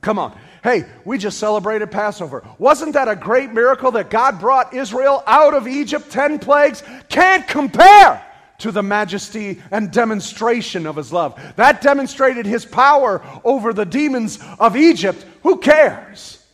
Come 0.00 0.18
on. 0.18 0.38
Hey, 0.62 0.84
we 1.04 1.18
just 1.18 1.38
celebrated 1.38 1.90
Passover. 1.90 2.46
Wasn't 2.58 2.92
that 2.92 3.08
a 3.08 3.16
great 3.16 3.52
miracle 3.52 3.92
that 3.92 4.10
God 4.10 4.38
brought 4.38 4.74
Israel 4.74 5.22
out 5.26 5.54
of 5.54 5.66
Egypt? 5.66 6.10
Ten 6.10 6.38
plagues 6.38 6.82
can't 7.08 7.46
compare 7.48 8.22
to 8.58 8.72
the 8.72 8.82
majesty 8.82 9.62
and 9.70 9.90
demonstration 9.90 10.86
of 10.86 10.96
his 10.96 11.12
love. 11.12 11.40
That 11.56 11.80
demonstrated 11.80 12.46
his 12.46 12.64
power 12.64 13.22
over 13.44 13.72
the 13.72 13.86
demons 13.86 14.38
of 14.58 14.76
Egypt. 14.76 15.24
Who 15.42 15.58
cares? 15.58 16.44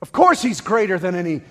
Of 0.00 0.12
course, 0.12 0.42
he's 0.42 0.60
greater 0.60 0.98
than 0.98 1.14
any 1.14 1.42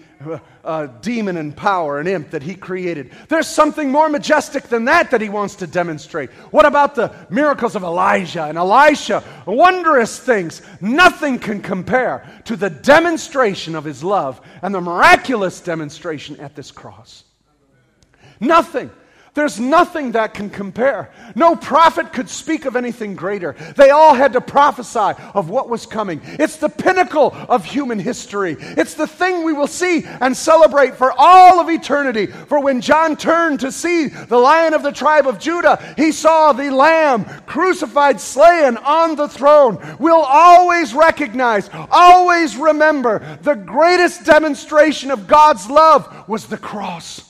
uh, 0.63 0.87
demon 1.01 1.37
and 1.37 1.55
power 1.55 1.99
and 1.99 2.07
imp 2.07 2.31
that 2.31 2.41
he 2.43 2.55
created. 2.55 3.11
There's 3.29 3.47
something 3.47 3.91
more 3.91 4.09
majestic 4.09 4.63
than 4.63 4.85
that 4.85 5.11
that 5.11 5.21
he 5.21 5.29
wants 5.29 5.55
to 5.55 5.67
demonstrate. 5.67 6.29
What 6.51 6.65
about 6.65 6.95
the 6.95 7.13
miracles 7.29 7.75
of 7.75 7.83
Elijah 7.83 8.45
and 8.45 8.57
Elisha? 8.57 9.23
Wondrous 9.45 10.19
things. 10.19 10.61
Nothing 10.81 11.39
can 11.39 11.61
compare 11.61 12.41
to 12.45 12.55
the 12.55 12.69
demonstration 12.69 13.75
of 13.75 13.83
his 13.83 14.03
love 14.03 14.41
and 14.61 14.73
the 14.73 14.81
miraculous 14.81 15.61
demonstration 15.61 16.39
at 16.39 16.55
this 16.55 16.71
cross. 16.71 17.23
Nothing. 18.39 18.91
There's 19.37 19.59
nothing 19.59 20.13
that 20.13 20.33
can 20.33 20.49
compare. 20.49 21.11
No 21.35 21.55
prophet 21.55 22.11
could 22.11 22.27
speak 22.27 22.65
of 22.65 22.75
anything 22.75 23.15
greater. 23.15 23.55
They 23.75 23.91
all 23.91 24.15
had 24.15 24.33
to 24.33 24.41
prophesy 24.41 25.13
of 25.35 25.51
what 25.51 25.69
was 25.69 25.85
coming. 25.85 26.21
It's 26.23 26.57
the 26.57 26.69
pinnacle 26.69 27.35
of 27.47 27.63
human 27.63 27.99
history. 27.99 28.57
It's 28.59 28.95
the 28.95 29.05
thing 29.05 29.43
we 29.43 29.53
will 29.53 29.67
see 29.67 30.03
and 30.05 30.35
celebrate 30.35 30.95
for 30.95 31.13
all 31.15 31.59
of 31.59 31.69
eternity. 31.69 32.25
For 32.25 32.59
when 32.59 32.81
John 32.81 33.15
turned 33.15 33.59
to 33.59 33.71
see 33.71 34.07
the 34.07 34.39
lion 34.39 34.73
of 34.73 34.81
the 34.81 34.91
tribe 34.91 35.27
of 35.27 35.37
Judah, 35.37 35.93
he 35.95 36.11
saw 36.11 36.51
the 36.51 36.71
lamb 36.71 37.25
crucified, 37.45 38.19
slain 38.19 38.75
on 38.77 39.15
the 39.15 39.27
throne. 39.27 39.77
We'll 39.99 40.15
always 40.15 40.95
recognize, 40.95 41.69
always 41.91 42.57
remember 42.57 43.37
the 43.43 43.53
greatest 43.53 44.25
demonstration 44.25 45.11
of 45.11 45.27
God's 45.27 45.69
love 45.69 46.27
was 46.27 46.47
the 46.47 46.57
cross. 46.57 47.26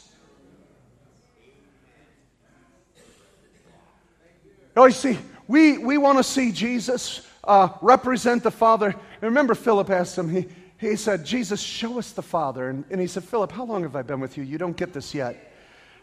Oh, 4.78 4.86
you 4.86 4.92
see, 4.92 5.18
we, 5.48 5.80
we 5.80 5.98
want 5.98 6.20
to 6.20 6.24
see 6.24 6.52
Jesus 6.52 7.28
uh, 7.44 7.70
represent 7.82 8.44
the 8.44 8.52
Father. 8.52 8.90
And 8.90 9.24
remember, 9.24 9.56
Philip 9.56 9.90
asked 9.90 10.16
him, 10.16 10.30
he, 10.30 10.46
he 10.78 10.96
said, 10.96 11.26
Jesus, 11.26 11.60
show 11.60 11.98
us 11.98 12.12
the 12.12 12.22
Father. 12.22 12.70
And, 12.70 12.86
and 12.92 13.02
he 13.02 13.08
said, 13.08 13.24
Philip, 13.24 13.52
how 13.52 13.66
long 13.66 13.82
have 13.82 13.96
I 13.96 14.04
been 14.04 14.20
with 14.20 14.38
you? 14.38 14.44
You 14.44 14.60
don't 14.60 14.78
get 14.78 14.94
this 14.94 15.16
yet. 15.16 15.52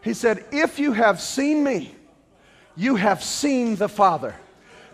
He 0.03 0.13
said, 0.13 0.43
If 0.51 0.77
you 0.77 0.91
have 0.91 1.21
seen 1.21 1.63
me, 1.63 1.95
you 2.75 2.97
have 2.97 3.23
seen 3.23 3.77
the 3.77 3.87
Father. 3.87 4.35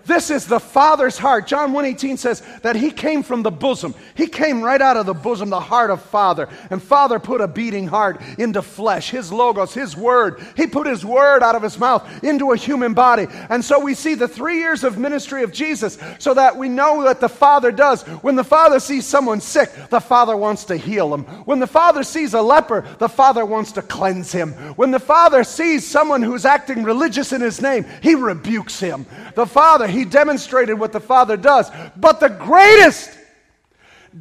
This 0.05 0.29
is 0.29 0.47
the 0.47 0.59
Father's 0.59 1.17
heart. 1.17 1.47
John 1.47 1.73
1:18 1.73 2.17
says 2.17 2.41
that 2.63 2.75
he 2.75 2.91
came 2.91 3.23
from 3.23 3.43
the 3.43 3.51
bosom. 3.51 3.93
He 4.15 4.27
came 4.27 4.61
right 4.61 4.81
out 4.81 4.97
of 4.97 5.05
the 5.05 5.13
bosom, 5.13 5.49
the 5.49 5.59
heart 5.59 5.89
of 5.89 6.01
Father. 6.01 6.49
And 6.69 6.81
Father 6.81 7.19
put 7.19 7.41
a 7.41 7.47
beating 7.47 7.87
heart 7.87 8.21
into 8.37 8.61
flesh, 8.61 9.11
his 9.11 9.31
logos, 9.31 9.73
his 9.73 9.95
word. 9.95 10.41
He 10.55 10.67
put 10.67 10.87
his 10.87 11.05
word 11.05 11.43
out 11.43 11.55
of 11.55 11.63
his 11.63 11.77
mouth 11.79 12.23
into 12.23 12.51
a 12.51 12.57
human 12.57 12.93
body. 12.93 13.27
And 13.49 13.63
so 13.63 13.79
we 13.79 13.93
see 13.93 14.15
the 14.15 14.27
3 14.27 14.57
years 14.57 14.83
of 14.83 14.97
ministry 14.97 15.43
of 15.43 15.53
Jesus 15.53 15.97
so 16.19 16.33
that 16.33 16.57
we 16.57 16.69
know 16.69 16.95
what 16.95 17.19
the 17.19 17.29
Father 17.29 17.71
does. 17.71 18.03
When 18.21 18.35
the 18.35 18.43
Father 18.43 18.79
sees 18.79 19.05
someone 19.05 19.41
sick, 19.41 19.69
the 19.89 19.99
Father 19.99 20.35
wants 20.35 20.65
to 20.65 20.77
heal 20.77 21.13
him. 21.13 21.23
When 21.45 21.59
the 21.59 21.67
Father 21.67 22.03
sees 22.03 22.33
a 22.33 22.41
leper, 22.41 22.85
the 22.99 23.09
Father 23.09 23.45
wants 23.45 23.71
to 23.73 23.81
cleanse 23.81 24.31
him. 24.31 24.53
When 24.75 24.91
the 24.91 24.99
Father 24.99 25.43
sees 25.43 25.87
someone 25.87 26.21
who's 26.21 26.45
acting 26.45 26.83
religious 26.83 27.31
in 27.31 27.41
his 27.41 27.61
name, 27.61 27.85
he 28.01 28.15
rebukes 28.15 28.79
him. 28.79 29.05
The 29.35 29.45
Father 29.45 29.87
he 29.91 30.05
demonstrated 30.05 30.79
what 30.79 30.91
the 30.91 30.99
Father 30.99 31.37
does. 31.37 31.69
But 31.95 32.19
the 32.19 32.29
greatest 32.29 33.17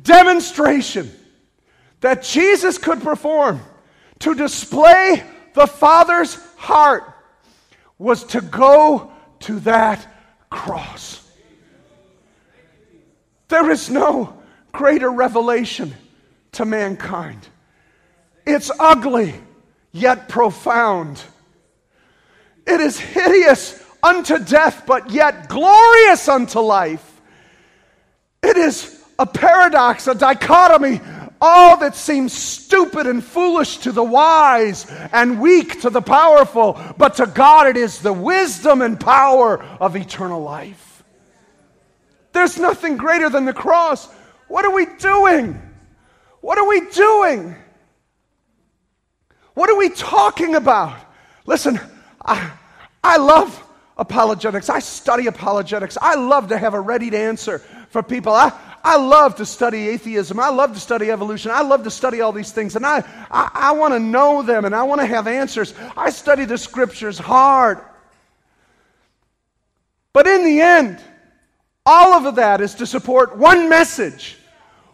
demonstration 0.02 1.10
that 2.00 2.22
Jesus 2.22 2.78
could 2.78 3.02
perform 3.02 3.60
to 4.20 4.34
display 4.34 5.22
the 5.54 5.66
Father's 5.66 6.34
heart 6.56 7.04
was 7.98 8.24
to 8.24 8.40
go 8.40 9.12
to 9.40 9.60
that 9.60 10.06
cross. 10.48 11.26
There 13.48 13.70
is 13.70 13.90
no 13.90 14.38
greater 14.72 15.10
revelation 15.10 15.94
to 16.52 16.64
mankind. 16.64 17.46
It's 18.46 18.70
ugly, 18.78 19.34
yet 19.92 20.28
profound. 20.28 21.22
It 22.66 22.80
is 22.80 22.98
hideous 22.98 23.82
unto 24.02 24.38
death, 24.38 24.84
but 24.86 25.10
yet 25.10 25.48
glorious 25.48 26.28
unto 26.28 26.60
life. 26.60 27.20
It 28.42 28.56
is 28.56 29.02
a 29.18 29.26
paradox, 29.26 30.06
a 30.06 30.14
dichotomy. 30.14 31.00
All 31.42 31.78
that 31.78 31.94
seems 31.96 32.34
stupid 32.34 33.06
and 33.06 33.24
foolish 33.24 33.78
to 33.78 33.92
the 33.92 34.04
wise 34.04 34.86
and 35.12 35.40
weak 35.40 35.80
to 35.82 35.90
the 35.90 36.02
powerful, 36.02 36.78
but 36.98 37.14
to 37.16 37.26
God 37.26 37.66
it 37.66 37.76
is 37.78 38.00
the 38.00 38.12
wisdom 38.12 38.82
and 38.82 39.00
power 39.00 39.62
of 39.80 39.96
eternal 39.96 40.42
life. 40.42 41.02
There's 42.32 42.58
nothing 42.58 42.96
greater 42.96 43.30
than 43.30 43.46
the 43.46 43.54
cross. 43.54 44.06
What 44.48 44.64
are 44.64 44.74
we 44.74 44.86
doing? 44.98 45.60
What 46.40 46.58
are 46.58 46.68
we 46.68 46.80
doing? 46.90 47.56
What 49.54 49.70
are 49.70 49.76
we 49.76 49.88
talking 49.90 50.54
about? 50.54 50.96
Listen, 51.46 51.80
I, 52.24 52.50
I 53.02 53.16
love 53.16 53.62
apologetics. 54.00 54.68
I 54.68 54.80
study 54.80 55.28
apologetics. 55.28 55.96
I 56.00 56.16
love 56.16 56.48
to 56.48 56.58
have 56.58 56.74
a 56.74 56.80
ready 56.80 57.14
answer 57.16 57.60
for 57.90 58.02
people. 58.02 58.32
I, 58.32 58.50
I 58.82 58.96
love 58.96 59.36
to 59.36 59.46
study 59.46 59.88
atheism. 59.88 60.40
I 60.40 60.48
love 60.48 60.72
to 60.74 60.80
study 60.80 61.10
evolution. 61.10 61.52
I 61.52 61.60
love 61.60 61.84
to 61.84 61.90
study 61.90 62.20
all 62.20 62.32
these 62.32 62.50
things. 62.50 62.76
And 62.76 62.84
I, 62.84 63.04
I, 63.30 63.50
I 63.54 63.72
want 63.72 63.94
to 63.94 64.00
know 64.00 64.42
them 64.42 64.64
and 64.64 64.74
I 64.74 64.82
want 64.84 65.02
to 65.02 65.06
have 65.06 65.26
answers. 65.26 65.74
I 65.96 66.10
study 66.10 66.46
the 66.46 66.58
scriptures 66.58 67.18
hard. 67.18 67.78
But 70.12 70.26
in 70.26 70.44
the 70.44 70.60
end, 70.60 70.98
all 71.86 72.26
of 72.26 72.36
that 72.36 72.60
is 72.60 72.74
to 72.76 72.86
support 72.86 73.36
one 73.36 73.68
message, 73.68 74.38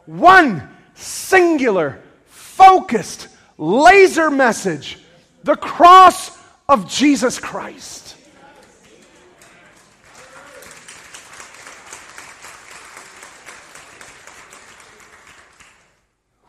one 0.04 0.68
singular, 0.94 2.02
focused, 2.26 3.28
laser 3.56 4.30
message 4.30 4.98
the 5.44 5.56
cross 5.56 6.36
of 6.68 6.90
Jesus 6.90 7.38
Christ. 7.38 8.05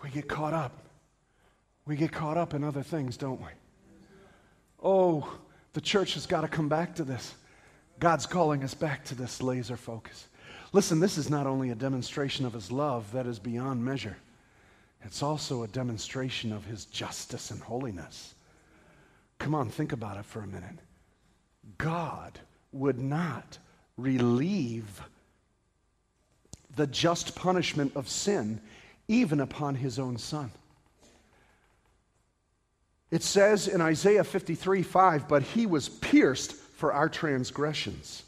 We 0.08 0.14
get 0.14 0.30
caught 0.30 0.54
up. 0.54 0.72
We 1.86 1.98
get 1.98 2.14
caught 2.14 2.38
up 2.38 2.54
in 2.54 2.64
other 2.64 2.82
things, 2.82 3.18
don't 3.18 3.42
we? 3.42 3.50
Oh, 4.82 5.38
the 5.74 5.82
church 5.82 6.14
has 6.14 6.26
got 6.26 6.42
to 6.42 6.48
come 6.48 6.70
back 6.70 6.96
to 6.96 7.04
this. 7.04 7.36
God's 8.00 8.26
calling 8.26 8.64
us 8.64 8.74
back 8.74 9.04
to 9.06 9.16
this 9.16 9.42
laser 9.42 9.76
focus. 9.76 10.28
Listen, 10.72 11.02
this 11.02 11.18
is 11.18 11.30
not 11.30 11.46
only 11.46 11.72
a 11.72 11.76
demonstration 11.76 12.46
of 12.46 12.54
his 12.54 12.72
love 12.72 13.12
that 13.12 13.28
is 13.28 13.38
beyond 13.38 13.84
measure, 13.84 14.16
it's 15.02 15.22
also 15.22 15.64
a 15.64 15.68
demonstration 15.68 16.54
of 16.54 16.64
his 16.64 16.86
justice 16.86 17.52
and 17.52 17.62
holiness. 17.62 18.34
Come 19.40 19.54
on, 19.54 19.70
think 19.70 19.92
about 19.92 20.16
it 20.16 20.26
for 20.26 20.40
a 20.40 20.48
minute. 20.48 20.80
God 21.78 22.40
would 22.72 23.00
not 23.00 23.58
relieve 23.98 25.02
the 26.78 26.88
just 26.88 27.36
punishment 27.36 27.92
of 27.96 28.08
sin 28.08 28.62
even 29.08 29.40
upon 29.40 29.76
his 29.76 30.00
own 30.00 30.18
son. 30.18 30.52
It 33.10 33.24
says 33.24 33.68
in 33.68 33.82
Isaiah 33.82 34.24
53 34.24 34.84
5, 34.84 35.28
but 35.28 35.44
he 35.44 35.66
was 35.66 35.88
pierced 35.88 36.54
for 36.54 36.94
our 36.94 37.08
transgressions. 37.08 38.24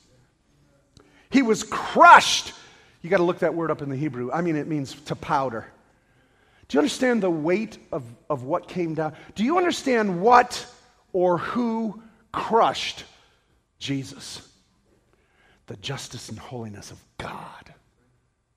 He 1.30 1.42
was 1.42 1.64
crushed. 1.64 2.54
You 3.02 3.10
got 3.10 3.18
to 3.18 3.24
look 3.24 3.40
that 3.40 3.54
word 3.54 3.72
up 3.72 3.82
in 3.82 3.90
the 3.90 3.96
Hebrew. 3.96 4.32
I 4.32 4.42
mean, 4.42 4.56
it 4.56 4.68
means 4.68 4.94
to 5.06 5.16
powder. 5.16 5.68
Do 6.68 6.76
you 6.76 6.80
understand 6.80 7.22
the 7.22 7.30
weight 7.30 7.78
of, 7.92 8.04
of 8.30 8.44
what 8.44 8.68
came 8.68 8.94
down? 8.94 9.14
Do 9.36 9.44
you 9.44 9.58
understand 9.58 10.22
what 10.22 10.66
or 11.14 11.38
who 11.40 12.02
crushed 12.32 13.04
Jesus? 13.80 14.48
The 15.68 15.78
justice 15.78 16.30
and 16.30 16.40
holiness 16.40 16.92
of 16.92 17.00
God. 17.18 17.74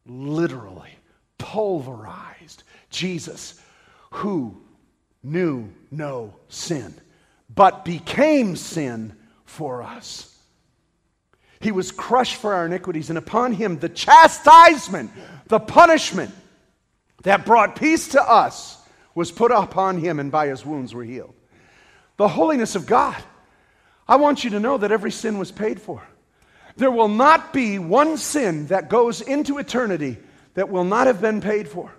Literally 0.07 0.91
pulverized 1.43 2.63
Jesus, 2.89 3.61
who 4.13 4.57
knew 5.25 5.69
no 5.91 6.35
sin, 6.49 6.95
but 7.53 7.85
became 7.85 8.55
sin 8.55 9.15
for 9.45 9.83
us. 9.83 10.29
He 11.61 11.73
was 11.73 11.91
crushed 11.91 12.37
for 12.37 12.55
our 12.55 12.67
iniquities, 12.67 13.09
and 13.09 13.19
upon 13.19 13.53
him 13.53 13.79
the 13.79 13.89
chastisement, 13.89 15.11
the 15.49 15.61
punishment 15.61 16.33
that 17.25 17.45
brought 17.45 17.77
peace 17.77 18.09
to 18.09 18.23
us 18.23 18.79
was 19.15 19.31
put 19.33 19.51
upon 19.51 19.99
him, 19.99 20.21
and 20.21 20.31
by 20.31 20.47
his 20.47 20.65
wounds 20.65 20.95
we're 20.95 21.05
healed. 21.05 21.35
The 22.19 22.29
holiness 22.29 22.77
of 22.77 22.87
God. 22.87 23.21
I 24.07 24.17
want 24.17 24.45
you 24.45 24.51
to 24.51 24.61
know 24.61 24.79
that 24.79 24.93
every 24.93 25.11
sin 25.11 25.39
was 25.39 25.51
paid 25.51 25.81
for. 25.81 26.03
There 26.77 26.91
will 26.91 27.09
not 27.09 27.53
be 27.53 27.79
one 27.79 28.17
sin 28.17 28.67
that 28.69 28.89
goes 28.89 29.21
into 29.21 29.59
eternity 29.59 30.19
that 30.55 30.69
will 30.69 30.85
not 30.85 31.07
have 31.07 31.21
been 31.21 31.41
paid 31.41 31.69
for 31.69 31.93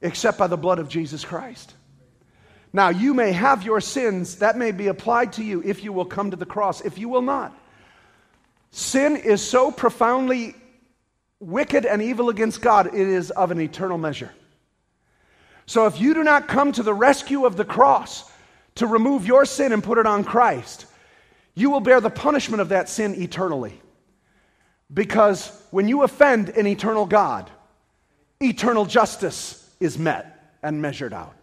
except 0.00 0.38
by 0.38 0.46
the 0.46 0.56
blood 0.56 0.78
of 0.78 0.88
Jesus 0.88 1.24
Christ. 1.24 1.74
Now, 2.72 2.88
you 2.88 3.14
may 3.14 3.32
have 3.32 3.62
your 3.62 3.80
sins, 3.80 4.36
that 4.36 4.58
may 4.58 4.72
be 4.72 4.88
applied 4.88 5.34
to 5.34 5.44
you 5.44 5.62
if 5.64 5.84
you 5.84 5.92
will 5.92 6.04
come 6.04 6.30
to 6.30 6.36
the 6.36 6.46
cross. 6.46 6.80
If 6.80 6.98
you 6.98 7.08
will 7.08 7.22
not, 7.22 7.56
Sin 8.76 9.14
is 9.14 9.40
so 9.40 9.70
profoundly 9.70 10.56
wicked 11.38 11.86
and 11.86 12.02
evil 12.02 12.28
against 12.28 12.60
God, 12.60 12.88
it 12.88 12.94
is 12.96 13.30
of 13.30 13.52
an 13.52 13.60
eternal 13.60 13.98
measure. 13.98 14.32
So 15.64 15.86
if 15.86 16.00
you 16.00 16.12
do 16.12 16.24
not 16.24 16.48
come 16.48 16.72
to 16.72 16.82
the 16.82 16.92
rescue 16.92 17.46
of 17.46 17.56
the 17.56 17.64
cross 17.64 18.28
to 18.74 18.88
remove 18.88 19.28
your 19.28 19.44
sin 19.44 19.72
and 19.72 19.80
put 19.80 19.98
it 19.98 20.06
on 20.06 20.24
Christ, 20.24 20.86
you 21.54 21.70
will 21.70 21.78
bear 21.78 22.00
the 22.00 22.10
punishment 22.10 22.60
of 22.60 22.70
that 22.70 22.88
sin 22.88 23.14
eternally. 23.14 23.80
Because 24.92 25.56
when 25.70 25.86
you 25.86 26.02
offend 26.02 26.48
an 26.48 26.66
eternal 26.66 27.06
God, 27.06 27.48
eternal 28.40 28.84
justice 28.84 29.70
is 29.80 29.98
met 29.98 30.56
and 30.62 30.80
measured 30.80 31.12
out. 31.12 31.34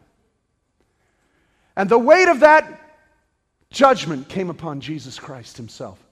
And 1.76 1.90
the 1.90 1.98
weight 1.98 2.28
of 2.28 2.42
that 2.42 2.80
judgment 3.70 4.28
came 4.28 4.50
upon 4.50 4.82
Jesus 4.82 5.18
Christ 5.20 5.58
himself. 5.58 6.04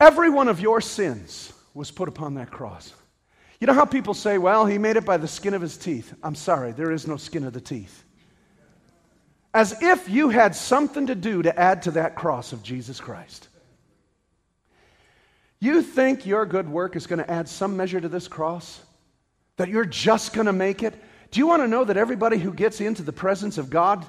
Every 0.00 0.30
one 0.30 0.48
of 0.48 0.60
your 0.60 0.80
sins 0.80 1.52
was 1.72 1.90
put 1.90 2.08
upon 2.08 2.34
that 2.34 2.50
cross. 2.50 2.92
You 3.60 3.66
know 3.66 3.72
how 3.72 3.84
people 3.84 4.14
say, 4.14 4.38
well, 4.38 4.66
he 4.66 4.78
made 4.78 4.96
it 4.96 5.04
by 5.04 5.16
the 5.16 5.28
skin 5.28 5.54
of 5.54 5.62
his 5.62 5.76
teeth? 5.76 6.12
I'm 6.22 6.34
sorry, 6.34 6.72
there 6.72 6.92
is 6.92 7.06
no 7.06 7.16
skin 7.16 7.44
of 7.44 7.52
the 7.52 7.60
teeth. 7.60 8.04
As 9.52 9.80
if 9.80 10.08
you 10.08 10.28
had 10.28 10.54
something 10.54 11.06
to 11.06 11.14
do 11.14 11.42
to 11.42 11.58
add 11.58 11.82
to 11.82 11.92
that 11.92 12.16
cross 12.16 12.52
of 12.52 12.62
Jesus 12.62 13.00
Christ. 13.00 13.48
You 15.60 15.80
think 15.80 16.26
your 16.26 16.44
good 16.44 16.68
work 16.68 16.96
is 16.96 17.06
going 17.06 17.20
to 17.20 17.30
add 17.30 17.48
some 17.48 17.76
measure 17.76 18.00
to 18.00 18.08
this 18.08 18.28
cross? 18.28 18.82
That 19.56 19.68
you're 19.68 19.84
just 19.84 20.32
going 20.32 20.46
to 20.46 20.52
make 20.52 20.82
it? 20.82 20.94
Do 21.30 21.40
you 21.40 21.46
want 21.46 21.62
to 21.62 21.68
know 21.68 21.84
that 21.84 21.96
everybody 21.96 22.38
who 22.38 22.52
gets 22.52 22.80
into 22.80 23.02
the 23.02 23.12
presence 23.12 23.58
of 23.58 23.70
God 23.70 24.04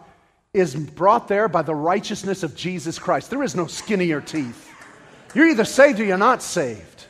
is 0.53 0.75
brought 0.75 1.27
there 1.27 1.47
by 1.47 1.61
the 1.61 1.75
righteousness 1.75 2.43
of 2.43 2.55
Jesus 2.55 2.99
Christ? 2.99 3.29
There 3.29 3.43
is 3.43 3.55
no 3.55 3.67
skin 3.67 4.01
of 4.01 4.07
your 4.07 4.21
teeth. 4.21 4.71
You're 5.33 5.49
either 5.49 5.65
saved 5.65 5.99
or 5.99 6.05
you're 6.05 6.17
not 6.17 6.41
saved. 6.41 7.05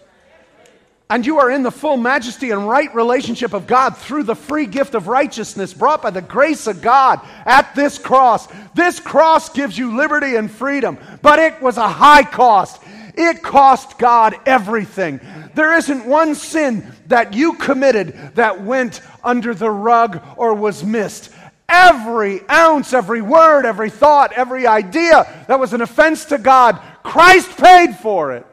And 1.08 1.24
you 1.24 1.38
are 1.38 1.52
in 1.52 1.62
the 1.62 1.72
full 1.72 1.98
majesty 1.98 2.50
and 2.50 2.68
right 2.68 2.94
relationship 2.96 3.54
of 3.54 3.68
God 3.68 3.96
through 3.96 4.24
the 4.24 4.36
free 4.36 4.66
gift 4.66 4.96
of 4.96 5.08
righteousness 5.08 5.72
brought 5.72 6.02
by 6.02 6.10
the 6.10 6.22
grace 6.22 6.66
of 6.66 6.82
God 6.82 7.22
at 7.46 7.76
this 7.76 8.00
cross. 8.00 8.48
This 8.74 9.00
cross 9.00 9.50
gives 9.50 9.78
you 9.78 9.96
liberty 9.96 10.36
and 10.36 10.50
freedom, 10.50 10.98
but 11.22 11.38
it 11.38 11.62
was 11.62 11.78
a 11.78 11.88
high 11.88 12.24
cost. 12.24 12.82
It 13.18 13.42
cost 13.42 13.98
God 13.98 14.36
everything. 14.46 15.20
There 15.54 15.76
isn't 15.78 16.06
one 16.06 16.36
sin 16.36 16.92
that 17.08 17.34
you 17.34 17.54
committed 17.54 18.36
that 18.36 18.62
went 18.62 19.02
under 19.24 19.54
the 19.54 19.72
rug 19.72 20.22
or 20.38 20.54
was 20.54 20.84
missed. 20.84 21.32
Every 21.68 22.48
ounce, 22.50 22.94
every 22.94 23.22
word, 23.22 23.66
every 23.66 23.90
thought, 23.90 24.34
every 24.34 24.68
idea 24.68 25.46
that 25.48 25.60
was 25.60 25.74
an 25.74 25.82
offense 25.82 26.26
to 26.26 26.38
God 26.38 26.80
Christ 27.06 27.58
paid 27.58 27.96
for 27.96 28.34
it 28.34 28.46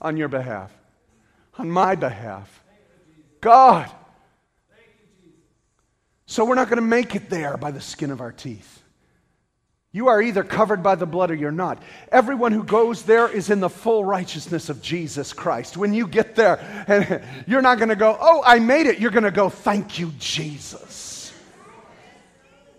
on 0.00 0.16
your 0.16 0.28
behalf, 0.28 0.72
on 1.58 1.70
my 1.70 1.94
behalf. 1.94 2.64
God. 3.42 3.90
So 6.24 6.46
we're 6.46 6.54
not 6.54 6.68
going 6.68 6.76
to 6.76 6.82
make 6.82 7.14
it 7.14 7.28
there 7.28 7.58
by 7.58 7.70
the 7.70 7.80
skin 7.80 8.10
of 8.10 8.22
our 8.22 8.32
teeth. 8.32 8.81
You 9.94 10.08
are 10.08 10.22
either 10.22 10.42
covered 10.42 10.82
by 10.82 10.94
the 10.94 11.04
blood 11.04 11.30
or 11.30 11.34
you're 11.34 11.50
not. 11.50 11.82
Everyone 12.10 12.52
who 12.52 12.64
goes 12.64 13.02
there 13.02 13.28
is 13.28 13.50
in 13.50 13.60
the 13.60 13.68
full 13.68 14.04
righteousness 14.06 14.70
of 14.70 14.80
Jesus 14.80 15.34
Christ. 15.34 15.76
When 15.76 15.92
you 15.92 16.06
get 16.06 16.34
there, 16.34 17.22
you're 17.46 17.60
not 17.60 17.76
going 17.76 17.90
to 17.90 17.96
go, 17.96 18.16
Oh, 18.18 18.42
I 18.44 18.58
made 18.58 18.86
it. 18.86 18.98
You're 18.98 19.10
going 19.10 19.24
to 19.24 19.30
go, 19.30 19.50
Thank 19.50 19.98
you, 19.98 20.10
Jesus. 20.18 21.34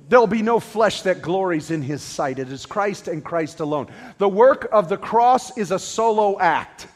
There'll 0.10 0.28
be 0.28 0.42
no 0.42 0.60
flesh 0.60 1.04
that 1.04 1.22
glories 1.22 1.70
in 1.70 1.84
his 1.84 2.02
sight. 2.02 2.40
It 2.40 2.52
is 2.52 2.66
Christ 2.66 3.08
and 3.08 3.24
Christ 3.24 3.60
alone. 3.60 3.88
The 4.18 4.28
work 4.28 4.68
of 4.72 4.90
the 4.90 4.98
cross 4.98 5.56
is 5.56 5.72
a 5.72 5.80
solo 5.80 6.40
act. 6.40 6.88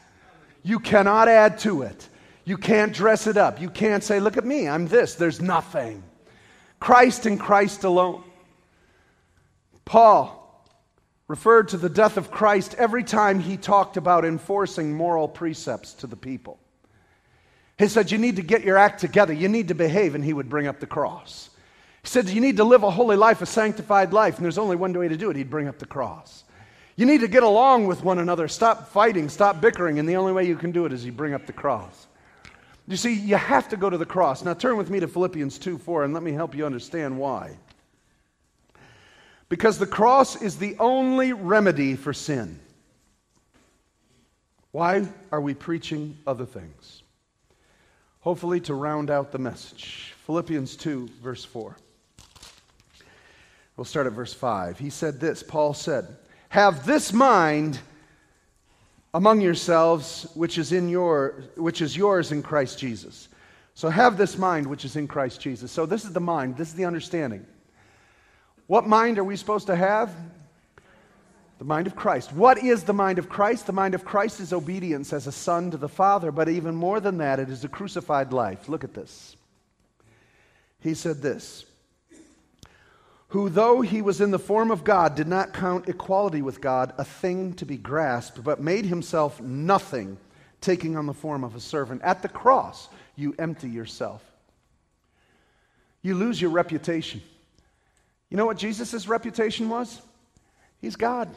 You 0.64 0.80
cannot 0.80 1.28
add 1.28 1.58
to 1.60 1.82
it. 1.82 2.08
You 2.44 2.58
can't 2.58 2.92
dress 2.92 3.26
it 3.28 3.36
up. 3.36 3.60
You 3.60 3.70
can't 3.70 4.02
say, 4.02 4.18
Look 4.18 4.36
at 4.36 4.44
me, 4.44 4.68
I'm 4.68 4.88
this. 4.88 5.14
There's 5.14 5.40
nothing. 5.40 6.02
Christ 6.80 7.26
and 7.26 7.38
Christ 7.38 7.84
alone. 7.84 8.24
Paul 9.88 10.62
referred 11.28 11.68
to 11.68 11.78
the 11.78 11.88
death 11.88 12.18
of 12.18 12.30
Christ 12.30 12.74
every 12.76 13.02
time 13.02 13.40
he 13.40 13.56
talked 13.56 13.96
about 13.96 14.26
enforcing 14.26 14.92
moral 14.92 15.26
precepts 15.26 15.94
to 15.94 16.06
the 16.06 16.14
people. 16.14 16.58
He 17.78 17.88
said, 17.88 18.10
You 18.10 18.18
need 18.18 18.36
to 18.36 18.42
get 18.42 18.64
your 18.64 18.76
act 18.76 19.00
together. 19.00 19.32
You 19.32 19.48
need 19.48 19.68
to 19.68 19.74
behave. 19.74 20.14
And 20.14 20.22
he 20.22 20.34
would 20.34 20.50
bring 20.50 20.66
up 20.66 20.78
the 20.78 20.86
cross. 20.86 21.48
He 22.02 22.08
said, 22.08 22.28
You 22.28 22.42
need 22.42 22.58
to 22.58 22.64
live 22.64 22.82
a 22.82 22.90
holy 22.90 23.16
life, 23.16 23.40
a 23.40 23.46
sanctified 23.46 24.12
life, 24.12 24.36
and 24.36 24.44
there's 24.44 24.58
only 24.58 24.76
one 24.76 24.92
way 24.92 25.08
to 25.08 25.16
do 25.16 25.30
it. 25.30 25.36
He'd 25.36 25.48
bring 25.48 25.68
up 25.68 25.78
the 25.78 25.86
cross. 25.86 26.44
You 26.96 27.06
need 27.06 27.22
to 27.22 27.28
get 27.28 27.42
along 27.42 27.86
with 27.86 28.04
one 28.04 28.18
another. 28.18 28.46
Stop 28.46 28.88
fighting, 28.88 29.30
stop 29.30 29.62
bickering, 29.62 29.98
and 29.98 30.06
the 30.06 30.16
only 30.16 30.32
way 30.32 30.46
you 30.46 30.56
can 30.56 30.70
do 30.70 30.84
it 30.84 30.92
is 30.92 31.02
you 31.02 31.12
bring 31.12 31.32
up 31.32 31.46
the 31.46 31.52
cross. 31.54 32.08
You 32.86 32.98
see, 32.98 33.14
you 33.14 33.36
have 33.36 33.70
to 33.70 33.78
go 33.78 33.88
to 33.88 33.96
the 33.96 34.04
cross. 34.04 34.44
Now 34.44 34.52
turn 34.52 34.76
with 34.76 34.90
me 34.90 35.00
to 35.00 35.08
Philippians 35.08 35.58
2 35.58 35.78
4, 35.78 36.04
and 36.04 36.12
let 36.12 36.22
me 36.22 36.32
help 36.32 36.54
you 36.54 36.66
understand 36.66 37.18
why. 37.18 37.56
Because 39.48 39.78
the 39.78 39.86
cross 39.86 40.40
is 40.40 40.58
the 40.58 40.76
only 40.78 41.32
remedy 41.32 41.96
for 41.96 42.12
sin. 42.12 42.60
Why 44.72 45.08
are 45.32 45.40
we 45.40 45.54
preaching 45.54 46.18
other 46.26 46.44
things? 46.44 47.02
hopefully 48.28 48.60
to 48.60 48.74
round 48.74 49.10
out 49.10 49.32
the 49.32 49.38
message. 49.38 50.14
Philippians 50.26 50.76
2, 50.76 51.08
verse 51.22 51.46
4. 51.46 51.74
We'll 53.74 53.86
start 53.86 54.06
at 54.06 54.12
verse 54.12 54.34
5. 54.34 54.78
He 54.78 54.90
said 54.90 55.18
this 55.20 55.42
Paul 55.42 55.72
said, 55.72 56.16
Have 56.50 56.84
this 56.84 57.12
mind 57.12 57.78
among 59.14 59.40
yourselves, 59.40 60.26
which 60.34 60.58
is, 60.58 60.72
in 60.72 60.90
your, 60.90 61.42
which 61.56 61.80
is 61.80 61.96
yours 61.96 62.32
in 62.32 62.42
Christ 62.42 62.78
Jesus. 62.78 63.28
So 63.74 63.88
have 63.88 64.18
this 64.18 64.36
mind 64.36 64.66
which 64.66 64.84
is 64.84 64.96
in 64.96 65.08
Christ 65.08 65.40
Jesus. 65.40 65.72
So 65.72 65.86
this 65.86 66.04
is 66.04 66.12
the 66.12 66.20
mind, 66.20 66.58
this 66.58 66.68
is 66.68 66.74
the 66.74 66.84
understanding. 66.84 67.46
What 68.68 68.86
mind 68.86 69.18
are 69.18 69.24
we 69.24 69.34
supposed 69.34 69.66
to 69.66 69.74
have? 69.74 70.14
The 71.58 71.64
mind 71.64 71.88
of 71.88 71.96
Christ. 71.96 72.32
What 72.32 72.62
is 72.62 72.84
the 72.84 72.92
mind 72.92 73.18
of 73.18 73.28
Christ? 73.28 73.66
The 73.66 73.72
mind 73.72 73.96
of 73.96 74.04
Christ 74.04 74.38
is 74.38 74.52
obedience 74.52 75.12
as 75.12 75.26
a 75.26 75.32
son 75.32 75.72
to 75.72 75.76
the 75.76 75.88
Father, 75.88 76.30
but 76.30 76.48
even 76.48 76.76
more 76.76 77.00
than 77.00 77.18
that, 77.18 77.40
it 77.40 77.50
is 77.50 77.64
a 77.64 77.68
crucified 77.68 78.32
life. 78.32 78.68
Look 78.68 78.84
at 78.84 78.94
this. 78.94 79.36
He 80.80 80.94
said 80.94 81.20
this 81.20 81.64
who, 83.28 83.50
though 83.50 83.82
he 83.82 84.00
was 84.00 84.20
in 84.20 84.30
the 84.30 84.38
form 84.38 84.70
of 84.70 84.84
God, 84.84 85.14
did 85.14 85.28
not 85.28 85.52
count 85.52 85.88
equality 85.88 86.40
with 86.40 86.60
God 86.60 86.94
a 86.96 87.04
thing 87.04 87.52
to 87.54 87.66
be 87.66 87.76
grasped, 87.76 88.42
but 88.42 88.60
made 88.60 88.86
himself 88.86 89.40
nothing, 89.40 90.16
taking 90.60 90.96
on 90.96 91.06
the 91.06 91.14
form 91.14 91.44
of 91.44 91.54
a 91.54 91.60
servant. 91.60 92.00
At 92.02 92.22
the 92.22 92.28
cross, 92.28 92.88
you 93.16 93.34
empty 93.38 93.68
yourself. 93.68 94.22
You 96.00 96.14
lose 96.14 96.40
your 96.40 96.50
reputation. 96.50 97.20
You 98.30 98.36
know 98.36 98.46
what 98.46 98.58
Jesus' 98.58 99.08
reputation 99.08 99.68
was? 99.68 100.00
He's 100.80 100.96
God. 100.96 101.30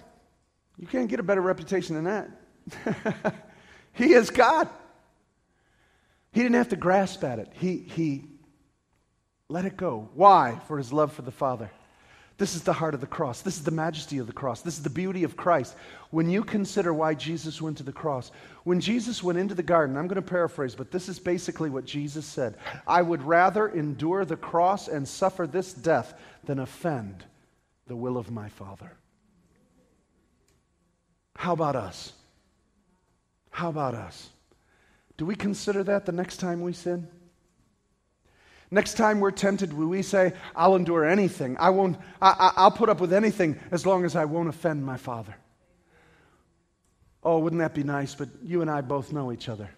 You 0.77 0.87
can't 0.87 1.09
get 1.09 1.19
a 1.19 1.23
better 1.23 1.41
reputation 1.41 1.95
than 1.95 2.05
that. 2.05 3.45
he 3.93 4.13
is 4.13 4.29
God. 4.29 4.69
He 6.31 6.41
didn't 6.41 6.55
have 6.55 6.69
to 6.69 6.75
grasp 6.75 7.23
at 7.23 7.39
it, 7.39 7.51
he, 7.53 7.77
he 7.77 8.25
let 9.49 9.65
it 9.65 9.75
go. 9.75 10.09
Why? 10.13 10.59
For 10.67 10.77
his 10.77 10.93
love 10.93 11.13
for 11.13 11.21
the 11.23 11.31
Father. 11.31 11.69
This 12.41 12.55
is 12.55 12.63
the 12.63 12.73
heart 12.73 12.95
of 12.95 13.01
the 13.01 13.05
cross. 13.05 13.41
This 13.41 13.57
is 13.57 13.63
the 13.63 13.69
majesty 13.69 14.17
of 14.17 14.25
the 14.25 14.33
cross. 14.33 14.61
This 14.61 14.75
is 14.75 14.81
the 14.81 14.89
beauty 14.89 15.23
of 15.23 15.37
Christ. 15.37 15.75
When 16.09 16.27
you 16.27 16.43
consider 16.43 16.91
why 16.91 17.13
Jesus 17.13 17.61
went 17.61 17.77
to 17.77 17.83
the 17.83 17.91
cross, 17.91 18.31
when 18.63 18.79
Jesus 18.79 19.21
went 19.21 19.37
into 19.37 19.53
the 19.53 19.61
garden, 19.61 19.95
I'm 19.95 20.07
going 20.07 20.15
to 20.15 20.23
paraphrase, 20.23 20.73
but 20.73 20.89
this 20.89 21.07
is 21.07 21.19
basically 21.19 21.69
what 21.69 21.85
Jesus 21.85 22.25
said 22.25 22.57
I 22.87 23.03
would 23.03 23.21
rather 23.21 23.67
endure 23.67 24.25
the 24.25 24.37
cross 24.37 24.87
and 24.87 25.07
suffer 25.07 25.45
this 25.45 25.71
death 25.71 26.15
than 26.43 26.57
offend 26.57 27.23
the 27.85 27.95
will 27.95 28.17
of 28.17 28.31
my 28.31 28.49
Father. 28.49 28.91
How 31.35 31.53
about 31.53 31.75
us? 31.75 32.11
How 33.51 33.69
about 33.69 33.93
us? 33.93 34.31
Do 35.17 35.27
we 35.27 35.35
consider 35.35 35.83
that 35.83 36.07
the 36.07 36.11
next 36.11 36.37
time 36.37 36.61
we 36.61 36.73
sin? 36.73 37.07
Next 38.73 38.93
time 38.93 39.19
we're 39.19 39.31
tempted, 39.31 39.73
will 39.73 39.87
we 39.87 40.01
say, 40.01 40.31
I'll 40.55 40.77
endure 40.77 41.05
anything. 41.05 41.57
I 41.59 41.69
won't, 41.71 41.97
I, 42.21 42.53
I'll 42.55 42.71
put 42.71 42.87
up 42.87 43.01
with 43.01 43.11
anything 43.11 43.59
as 43.69 43.85
long 43.85 44.05
as 44.05 44.15
I 44.15 44.23
won't 44.23 44.47
offend 44.47 44.85
my 44.85 44.95
Father. 44.95 45.35
Oh, 47.21 47.39
wouldn't 47.39 47.59
that 47.59 47.73
be 47.73 47.83
nice? 47.83 48.15
But 48.15 48.29
you 48.41 48.61
and 48.61 48.71
I 48.71 48.79
both 48.79 49.11
know 49.11 49.33
each 49.33 49.49
other. 49.49 49.69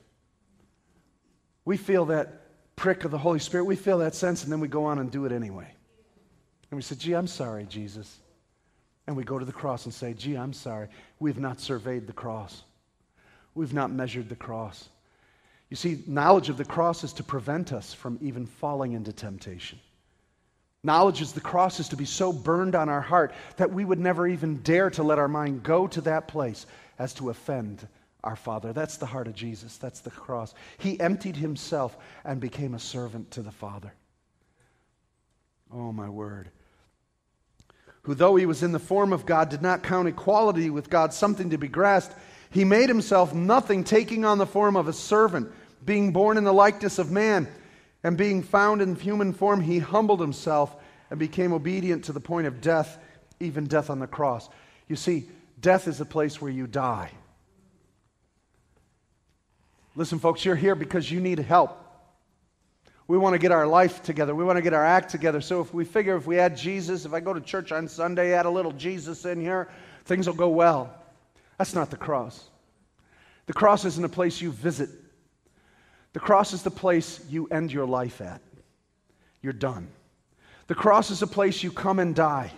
We 1.65 1.75
feel 1.75 2.05
that 2.05 2.41
prick 2.75 3.03
of 3.03 3.11
the 3.11 3.17
Holy 3.17 3.39
Spirit. 3.39 3.65
We 3.65 3.75
feel 3.75 3.97
that 3.97 4.13
sense, 4.13 4.43
and 4.43 4.51
then 4.51 4.59
we 4.59 4.67
go 4.67 4.85
on 4.85 4.99
and 4.99 5.09
do 5.09 5.25
it 5.25 5.31
anyway. 5.31 5.67
And 6.69 6.77
we 6.77 6.83
say, 6.83 6.95
gee, 6.95 7.13
I'm 7.13 7.27
sorry, 7.27 7.65
Jesus. 7.65 8.19
And 9.07 9.17
we 9.17 9.23
go 9.23 9.39
to 9.39 9.45
the 9.45 9.51
cross 9.51 9.85
and 9.85 9.93
say, 9.93 10.13
gee, 10.13 10.35
I'm 10.35 10.53
sorry. 10.53 10.87
We've 11.19 11.39
not 11.39 11.59
surveyed 11.59 12.05
the 12.05 12.13
cross, 12.13 12.63
we've 13.55 13.73
not 13.73 13.91
measured 13.91 14.29
the 14.29 14.35
cross. 14.35 14.89
You 15.73 15.77
see, 15.77 16.03
knowledge 16.05 16.49
of 16.49 16.57
the 16.57 16.65
cross 16.65 17.03
is 17.03 17.13
to 17.13 17.23
prevent 17.23 17.73
us 17.73 17.95
from 17.95 18.19
even 18.21 18.45
falling 18.45 18.93
into 18.93 19.11
temptation. 19.11 19.79
Knowledge 20.83 21.19
of 21.23 21.33
the 21.33 21.41
cross 21.41 21.79
is 21.79 21.89
to 21.89 21.95
be 21.95 22.05
so 22.05 22.31
burned 22.31 22.75
on 22.75 22.89
our 22.89 23.01
heart 23.01 23.33
that 23.57 23.73
we 23.73 23.83
would 23.83 23.97
never 23.97 24.27
even 24.27 24.57
dare 24.57 24.91
to 24.91 25.01
let 25.01 25.17
our 25.17 25.27
mind 25.27 25.63
go 25.63 25.87
to 25.87 26.01
that 26.01 26.27
place 26.27 26.67
as 26.99 27.15
to 27.15 27.31
offend 27.31 27.87
our 28.23 28.35
Father. 28.35 28.71
That's 28.71 28.97
the 28.97 29.07
heart 29.07 29.27
of 29.27 29.33
Jesus. 29.33 29.77
That's 29.77 30.01
the 30.01 30.11
cross. 30.11 30.53
He 30.77 30.99
emptied 30.99 31.37
himself 31.37 31.97
and 32.23 32.39
became 32.39 32.75
a 32.75 32.79
servant 32.79 33.31
to 33.31 33.41
the 33.41 33.49
Father. 33.49 33.95
Oh, 35.73 35.91
my 35.91 36.07
word. 36.07 36.51
Who, 38.03 38.13
though 38.13 38.35
he 38.35 38.45
was 38.45 38.61
in 38.61 38.73
the 38.73 38.77
form 38.77 39.11
of 39.11 39.25
God, 39.25 39.49
did 39.49 39.63
not 39.63 39.81
count 39.81 40.07
equality 40.07 40.69
with 40.69 40.91
God 40.91 41.15
something 41.15 41.49
to 41.49 41.57
be 41.57 41.67
grasped. 41.67 42.15
He 42.51 42.63
made 42.63 42.89
himself 42.89 43.33
nothing, 43.33 43.83
taking 43.83 44.23
on 44.23 44.37
the 44.37 44.45
form 44.45 44.75
of 44.75 44.87
a 44.87 44.93
servant 44.93 45.51
being 45.85 46.13
born 46.13 46.37
in 46.37 46.43
the 46.43 46.53
likeness 46.53 46.99
of 46.99 47.11
man, 47.11 47.47
and 48.03 48.17
being 48.17 48.43
found 48.43 48.81
in 48.81 48.95
human 48.95 49.33
form, 49.33 49.61
he 49.61 49.79
humbled 49.79 50.19
himself 50.19 50.75
and 51.09 51.19
became 51.19 51.53
obedient 51.53 52.05
to 52.05 52.11
the 52.11 52.19
point 52.19 52.47
of 52.47 52.59
death, 52.59 52.97
even 53.39 53.65
death 53.65 53.89
on 53.89 53.99
the 53.99 54.07
cross. 54.07 54.49
You 54.87 54.95
see, 54.95 55.27
death 55.59 55.87
is 55.87 56.01
a 56.01 56.05
place 56.05 56.41
where 56.41 56.51
you 56.51 56.67
die. 56.67 57.11
Listen, 59.95 60.19
folks, 60.19 60.43
you're 60.43 60.55
here 60.55 60.75
because 60.75 61.09
you 61.11 61.21
need 61.21 61.39
help. 61.39 61.79
We 63.07 63.17
want 63.17 63.33
to 63.33 63.39
get 63.39 63.51
our 63.51 63.67
life 63.67 64.01
together. 64.01 64.33
We 64.33 64.43
want 64.43 64.57
to 64.57 64.61
get 64.61 64.73
our 64.73 64.85
act 64.85 65.09
together. 65.09 65.39
So 65.39 65.61
if 65.61 65.73
we 65.73 65.85
figure 65.85 66.15
if 66.15 66.25
we 66.25 66.39
add 66.39 66.57
Jesus, 66.57 67.05
if 67.05 67.13
I 67.13 67.19
go 67.19 67.33
to 67.33 67.41
church 67.41 67.71
on 67.71 67.87
Sunday, 67.87 68.33
add 68.33 68.45
a 68.45 68.49
little 68.49 68.71
Jesus 68.71 69.25
in 69.25 69.39
here, 69.39 69.69
things 70.05 70.25
will 70.25 70.35
go 70.35 70.49
well. 70.49 70.93
That's 71.57 71.75
not 71.75 71.89
the 71.91 71.97
cross. 71.97 72.49
The 73.45 73.53
cross 73.53 73.85
isn't 73.85 74.03
a 74.03 74.09
place 74.09 74.41
you 74.41 74.51
visit. 74.51 74.89
The 76.13 76.19
cross 76.19 76.53
is 76.53 76.63
the 76.63 76.71
place 76.71 77.19
you 77.29 77.47
end 77.47 77.73
your 77.73 77.87
life 77.87 78.21
at. 78.21 78.41
You're 79.41 79.53
done. 79.53 79.87
The 80.67 80.75
cross 80.75 81.11
is 81.11 81.21
a 81.21 81.27
place 81.27 81.61
you 81.61 81.71
come 81.71 81.99
and 81.99 82.15
die. 82.15 82.51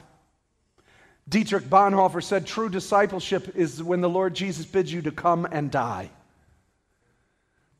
Dietrich 1.28 1.64
Bonhoeffer 1.64 2.22
said 2.22 2.46
true 2.46 2.70
discipleship 2.70 3.56
is 3.56 3.82
when 3.82 4.02
the 4.02 4.10
Lord 4.10 4.36
Jesus 4.36 4.66
bids 4.66 4.94
you 4.94 5.02
to 5.04 5.12
come 5.12 5.48
and 5.52 5.72
die. 5.72 6.12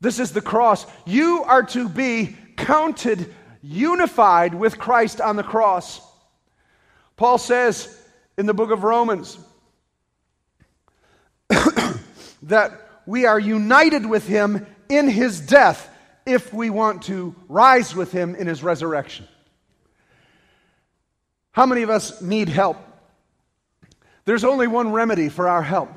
This 0.00 0.18
is 0.18 0.32
the 0.32 0.40
cross. 0.40 0.84
You 1.04 1.44
are 1.44 1.62
to 1.62 1.88
be 1.88 2.36
counted 2.56 3.32
unified 3.62 4.54
with 4.54 4.78
Christ 4.78 5.20
on 5.20 5.36
the 5.36 5.42
cross. 5.42 6.00
Paul 7.16 7.38
says 7.38 7.96
in 8.36 8.46
the 8.46 8.54
book 8.54 8.70
of 8.70 8.82
Romans 8.82 9.38
that 12.42 12.72
we 13.06 13.26
are 13.26 13.38
united 13.38 14.04
with 14.04 14.26
him 14.26 14.66
in 14.88 15.08
his 15.08 15.40
death 15.40 15.88
if 16.24 16.52
we 16.52 16.70
want 16.70 17.02
to 17.04 17.34
rise 17.48 17.94
with 17.94 18.12
him 18.12 18.34
in 18.34 18.46
his 18.46 18.62
resurrection. 18.62 19.26
How 21.52 21.66
many 21.66 21.82
of 21.82 21.90
us 21.90 22.20
need 22.20 22.48
help? 22.48 22.76
There's 24.24 24.44
only 24.44 24.66
one 24.66 24.92
remedy 24.92 25.28
for 25.28 25.48
our 25.48 25.62
help. 25.62 25.90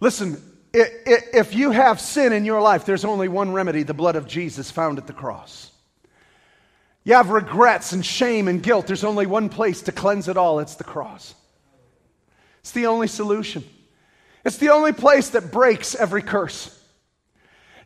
Listen, 0.00 0.42
if 0.74 1.54
you 1.54 1.70
have 1.70 2.00
sin 2.00 2.32
in 2.32 2.44
your 2.44 2.60
life, 2.60 2.84
there's 2.84 3.04
only 3.04 3.28
one 3.28 3.52
remedy 3.52 3.82
the 3.82 3.94
blood 3.94 4.16
of 4.16 4.26
Jesus 4.26 4.70
found 4.70 4.98
at 4.98 5.06
the 5.06 5.12
cross. 5.12 5.70
You 7.04 7.14
have 7.14 7.30
regrets 7.30 7.92
and 7.92 8.04
shame 8.04 8.48
and 8.48 8.62
guilt, 8.62 8.86
there's 8.86 9.04
only 9.04 9.26
one 9.26 9.48
place 9.48 9.82
to 9.82 9.92
cleanse 9.92 10.28
it 10.28 10.36
all 10.36 10.60
it's 10.60 10.76
the 10.76 10.84
cross. 10.84 11.34
It's 12.60 12.72
the 12.72 12.86
only 12.86 13.08
solution. 13.08 13.64
It's 14.44 14.58
the 14.58 14.70
only 14.70 14.92
place 14.92 15.30
that 15.30 15.50
breaks 15.52 15.94
every 15.94 16.22
curse. 16.22 16.78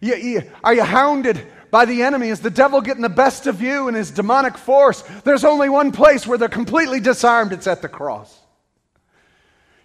You, 0.01 0.15
you, 0.17 0.43
are 0.63 0.75
you 0.75 0.83
hounded 0.83 1.47
by 1.71 1.85
the 1.85 2.03
enemy? 2.03 2.29
Is 2.29 2.41
the 2.41 2.51
devil 2.51 2.81
getting 2.81 3.03
the 3.03 3.09
best 3.09 3.47
of 3.47 3.61
you 3.63 3.89
and 3.89 3.97
his 3.97 4.11
demonic 4.11 4.57
force? 4.59 5.03
There's 5.25 5.45
only 5.45 5.69
one 5.69 5.93
place 5.93 6.27
where 6.27 6.39
they're 6.39 6.49
completely 6.49 7.01
disarmed 7.01 7.53
it's 7.53 7.67
at 7.67 7.83
the 7.83 7.89
cross. 7.89 8.39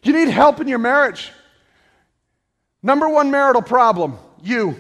You 0.04 0.13
need 0.13 0.30
help 0.30 0.60
in 0.60 0.67
your 0.67 0.80
marriage. 0.80 1.32
Number 2.84 3.08
one 3.08 3.30
marital 3.32 3.62
problem 3.62 4.17
you. 4.43 4.76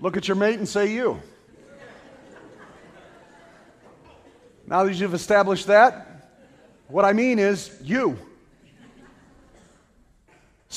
Look 0.00 0.16
at 0.16 0.28
your 0.28 0.36
mate 0.36 0.58
and 0.58 0.68
say, 0.68 0.94
You. 0.94 1.20
Now 4.66 4.84
that 4.84 4.94
you've 4.94 5.14
established 5.14 5.66
that, 5.66 6.30
what 6.88 7.04
I 7.04 7.12
mean 7.12 7.38
is 7.38 7.76
you. 7.82 8.18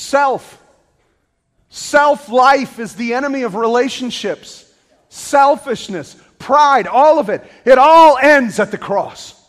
Self. 0.02 0.60
Self 1.68 2.28
life 2.28 2.78
is 2.80 2.96
the 2.96 3.14
enemy 3.14 3.42
of 3.42 3.54
relationships. 3.54 4.70
Selfishness, 5.08 6.16
pride, 6.38 6.86
all 6.86 7.18
of 7.18 7.28
it. 7.28 7.42
It 7.64 7.78
all 7.78 8.18
ends 8.18 8.58
at 8.58 8.72
the 8.72 8.78
cross. 8.78 9.40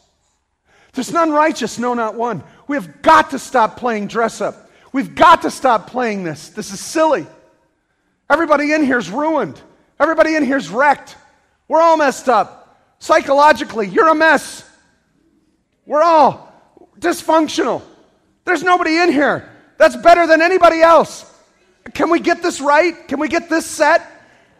There's 0.94 1.12
none 1.12 1.32
righteous, 1.32 1.80
no, 1.80 1.96
not 1.96 2.16
one. 2.16 2.44
We 2.68 2.78
have 2.78 3.02
got 3.02 3.32
to 3.32 3.40
stop 3.40 3.78
playing 3.78 4.08
dress 4.08 4.42
up. 4.42 4.70
We've 4.92 5.16
got 5.16 5.42
to 5.42 5.50
stop 5.50 5.88
playing 5.88 6.24
this. 6.24 6.50
This 6.50 6.72
is 6.72 6.80
silly. 6.80 7.26
Everybody 8.30 8.74
in 8.74 8.84
here 8.84 9.00
is 9.00 9.10
ruined. 9.10 9.60
Everybody 10.00 10.36
in 10.36 10.46
here 10.46 10.58
is 10.58 10.70
wrecked. 10.70 11.18
We're 11.68 11.82
all 11.82 11.98
messed 11.98 12.30
up. 12.30 12.78
Psychologically, 13.00 13.88
you're 13.88 14.10
a 14.10 14.16
mess. 14.16 14.70
We're 15.88 16.04
all 16.04 16.54
dysfunctional. 17.00 17.82
There's 18.46 18.64
nobody 18.64 18.98
in 18.98 19.12
here 19.12 19.50
that's 19.84 19.98
better 19.98 20.26
than 20.26 20.42
anybody 20.42 20.82
else. 20.82 21.30
Can 21.94 22.10
we 22.10 22.22
get 22.22 22.42
this 22.42 22.62
right? 22.62 23.06
Can 23.10 23.20
we 23.20 23.28
get 23.28 23.50
this 23.50 23.66
set? 23.66 24.00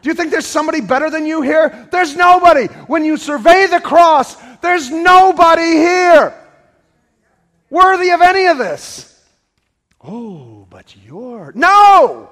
Do 0.02 0.10
you 0.10 0.16
think 0.16 0.32
there's 0.32 0.46
somebody 0.46 0.82
better 0.82 1.10
than 1.10 1.26
you 1.26 1.42
here? 1.42 1.88
There's 1.94 2.14
nobody. 2.14 2.66
When 2.66 3.06
you 3.06 3.16
survey 3.16 3.68
the 3.68 3.80
cross, 3.80 4.36
there's 4.62 4.92
nobody 4.92 5.78
here 5.78 6.38
worthy 7.70 8.10
of 8.10 8.20
any 8.20 8.48
of 8.48 8.58
this. 8.58 9.18
Oh, 10.02 10.68
but 10.70 10.94
you're. 11.06 11.54
No! 11.56 12.30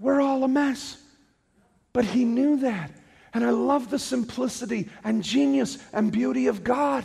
We're 0.00 0.20
all 0.20 0.42
a 0.42 0.48
mess. 0.48 1.00
But 1.92 2.04
he 2.04 2.24
knew 2.24 2.56
that. 2.56 2.90
And 3.32 3.44
I 3.44 3.50
love 3.50 3.88
the 3.88 4.00
simplicity 4.00 4.88
and 5.04 5.22
genius 5.22 5.78
and 5.92 6.10
beauty 6.10 6.48
of 6.48 6.64
God. 6.64 7.04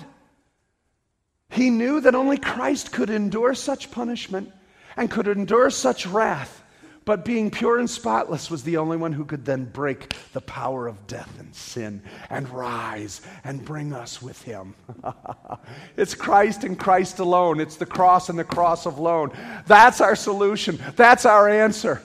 He 1.53 1.69
knew 1.69 2.01
that 2.01 2.15
only 2.15 2.37
Christ 2.37 2.91
could 2.91 3.09
endure 3.09 3.53
such 3.53 3.91
punishment 3.91 4.51
and 4.97 5.09
could 5.09 5.27
endure 5.27 5.69
such 5.69 6.07
wrath. 6.07 6.63
But 7.05 7.25
being 7.25 7.51
pure 7.51 7.79
and 7.79 7.89
spotless 7.89 8.49
was 8.49 8.63
the 8.63 8.77
only 8.77 8.97
one 8.97 9.11
who 9.11 9.25
could 9.25 9.45
then 9.45 9.65
break 9.65 10.15
the 10.31 10.41
power 10.41 10.87
of 10.87 11.05
death 11.05 11.29
and 11.37 11.53
sin 11.53 12.01
and 12.29 12.49
rise 12.49 13.21
and 13.43 13.63
bring 13.63 13.93
us 13.93 14.21
with 14.21 14.41
him. 14.43 14.73
it's 15.97 16.15
Christ 16.15 16.63
and 16.63 16.79
Christ 16.79 17.19
alone. 17.19 17.59
It's 17.59 17.75
the 17.75 17.85
cross 17.85 18.29
and 18.29 18.39
the 18.39 18.45
cross 18.45 18.85
alone. 18.85 19.31
That's 19.67 20.01
our 20.01 20.15
solution. 20.15 20.79
That's 20.95 21.25
our 21.25 21.49
answer. 21.49 22.01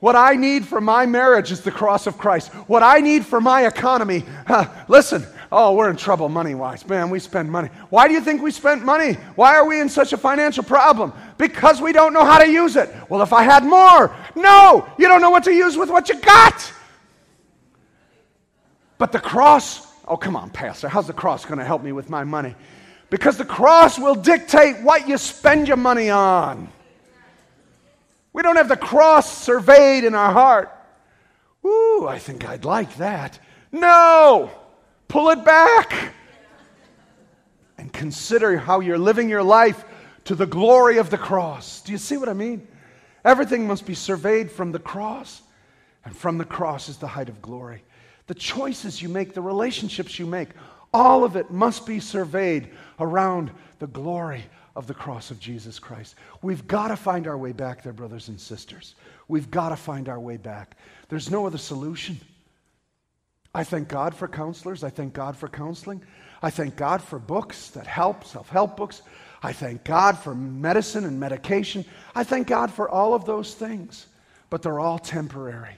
What 0.00 0.16
I 0.16 0.34
need 0.34 0.66
for 0.66 0.80
my 0.80 1.06
marriage 1.06 1.52
is 1.52 1.60
the 1.60 1.70
cross 1.70 2.06
of 2.06 2.18
Christ. 2.18 2.52
What 2.66 2.82
I 2.82 3.00
need 3.00 3.24
for 3.24 3.40
my 3.40 3.66
economy, 3.66 4.24
huh, 4.46 4.68
listen, 4.88 5.24
oh, 5.52 5.74
we're 5.74 5.90
in 5.90 5.96
trouble 5.96 6.28
money 6.28 6.54
wise. 6.54 6.86
Man, 6.86 7.10
we 7.10 7.18
spend 7.18 7.50
money. 7.50 7.68
Why 7.90 8.08
do 8.08 8.14
you 8.14 8.20
think 8.20 8.42
we 8.42 8.50
spent 8.50 8.84
money? 8.84 9.14
Why 9.34 9.56
are 9.56 9.66
we 9.66 9.80
in 9.80 9.88
such 9.88 10.12
a 10.12 10.16
financial 10.16 10.64
problem? 10.64 11.12
Because 11.38 11.80
we 11.80 11.92
don't 11.92 12.12
know 12.12 12.24
how 12.24 12.38
to 12.38 12.48
use 12.48 12.76
it. 12.76 12.88
Well, 13.08 13.22
if 13.22 13.32
I 13.32 13.42
had 13.42 13.64
more, 13.64 14.14
no, 14.34 14.88
you 14.98 15.08
don't 15.08 15.20
know 15.20 15.30
what 15.30 15.44
to 15.44 15.52
use 15.52 15.76
with 15.76 15.90
what 15.90 16.08
you 16.08 16.20
got. 16.20 16.72
But 18.98 19.12
the 19.12 19.18
cross, 19.18 19.86
oh, 20.06 20.16
come 20.16 20.36
on, 20.36 20.50
Pastor, 20.50 20.88
how's 20.88 21.06
the 21.06 21.12
cross 21.12 21.44
going 21.44 21.58
to 21.58 21.64
help 21.64 21.82
me 21.82 21.92
with 21.92 22.10
my 22.10 22.22
money? 22.22 22.54
Because 23.08 23.36
the 23.36 23.44
cross 23.44 23.98
will 23.98 24.14
dictate 24.14 24.80
what 24.82 25.08
you 25.08 25.18
spend 25.18 25.66
your 25.66 25.76
money 25.76 26.10
on. 26.10 26.68
We 28.32 28.42
don't 28.42 28.56
have 28.56 28.68
the 28.68 28.76
cross 28.76 29.42
surveyed 29.42 30.04
in 30.04 30.14
our 30.14 30.32
heart. 30.32 30.70
Ooh, 31.64 32.06
I 32.08 32.18
think 32.18 32.48
I'd 32.48 32.64
like 32.64 32.96
that. 32.96 33.38
No! 33.72 34.50
Pull 35.10 35.30
it 35.30 35.44
back 35.44 36.14
and 37.76 37.92
consider 37.92 38.56
how 38.56 38.78
you're 38.78 38.96
living 38.96 39.28
your 39.28 39.42
life 39.42 39.84
to 40.26 40.36
the 40.36 40.46
glory 40.46 40.98
of 40.98 41.10
the 41.10 41.18
cross. 41.18 41.80
Do 41.80 41.90
you 41.90 41.98
see 41.98 42.16
what 42.16 42.28
I 42.28 42.32
mean? 42.32 42.68
Everything 43.24 43.66
must 43.66 43.86
be 43.86 43.94
surveyed 43.94 44.52
from 44.52 44.70
the 44.70 44.78
cross, 44.78 45.42
and 46.04 46.16
from 46.16 46.38
the 46.38 46.44
cross 46.44 46.88
is 46.88 46.96
the 46.96 47.08
height 47.08 47.28
of 47.28 47.42
glory. 47.42 47.82
The 48.28 48.36
choices 48.36 49.02
you 49.02 49.08
make, 49.08 49.34
the 49.34 49.42
relationships 49.42 50.16
you 50.16 50.26
make, 50.26 50.50
all 50.94 51.24
of 51.24 51.34
it 51.34 51.50
must 51.50 51.86
be 51.86 51.98
surveyed 51.98 52.70
around 53.00 53.50
the 53.80 53.88
glory 53.88 54.44
of 54.76 54.86
the 54.86 54.94
cross 54.94 55.32
of 55.32 55.40
Jesus 55.40 55.80
Christ. 55.80 56.14
We've 56.40 56.68
got 56.68 56.88
to 56.88 56.96
find 56.96 57.26
our 57.26 57.36
way 57.36 57.50
back 57.50 57.82
there, 57.82 57.92
brothers 57.92 58.28
and 58.28 58.40
sisters. 58.40 58.94
We've 59.26 59.50
got 59.50 59.70
to 59.70 59.76
find 59.76 60.08
our 60.08 60.20
way 60.20 60.36
back. 60.36 60.76
There's 61.08 61.32
no 61.32 61.46
other 61.46 61.58
solution. 61.58 62.20
I 63.54 63.64
thank 63.64 63.88
God 63.88 64.14
for 64.14 64.28
counselors. 64.28 64.84
I 64.84 64.90
thank 64.90 65.12
God 65.12 65.36
for 65.36 65.48
counseling. 65.48 66.02
I 66.42 66.50
thank 66.50 66.76
God 66.76 67.02
for 67.02 67.18
books 67.18 67.70
that 67.70 67.86
help, 67.86 68.24
self 68.24 68.48
help 68.48 68.76
books. 68.76 69.02
I 69.42 69.52
thank 69.52 69.84
God 69.84 70.18
for 70.18 70.34
medicine 70.34 71.04
and 71.04 71.18
medication. 71.18 71.84
I 72.14 72.24
thank 72.24 72.46
God 72.46 72.70
for 72.72 72.88
all 72.88 73.14
of 73.14 73.24
those 73.24 73.54
things. 73.54 74.06
But 74.50 74.62
they're 74.62 74.80
all 74.80 74.98
temporary. 74.98 75.76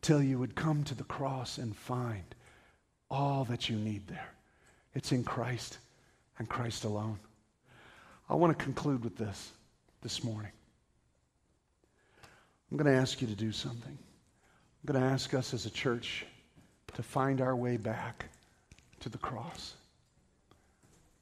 Till 0.00 0.22
you 0.22 0.38
would 0.38 0.54
come 0.54 0.84
to 0.84 0.94
the 0.94 1.04
cross 1.04 1.58
and 1.58 1.76
find 1.76 2.22
all 3.10 3.44
that 3.44 3.68
you 3.68 3.76
need 3.76 4.06
there. 4.06 4.32
It's 4.94 5.12
in 5.12 5.24
Christ 5.24 5.78
and 6.38 6.48
Christ 6.48 6.84
alone. 6.84 7.18
I 8.28 8.34
want 8.34 8.56
to 8.56 8.64
conclude 8.64 9.04
with 9.04 9.16
this 9.16 9.50
this 10.02 10.24
morning. 10.24 10.52
I'm 12.70 12.76
going 12.76 12.92
to 12.92 13.00
ask 13.00 13.20
you 13.20 13.28
to 13.28 13.34
do 13.34 13.52
something. 13.52 13.96
I'm 14.86 14.92
going 14.92 15.04
to 15.04 15.12
ask 15.12 15.34
us 15.34 15.52
as 15.52 15.66
a 15.66 15.70
church 15.70 16.24
to 16.94 17.02
find 17.02 17.40
our 17.40 17.56
way 17.56 17.76
back 17.76 18.26
to 19.00 19.08
the 19.08 19.18
cross. 19.18 19.74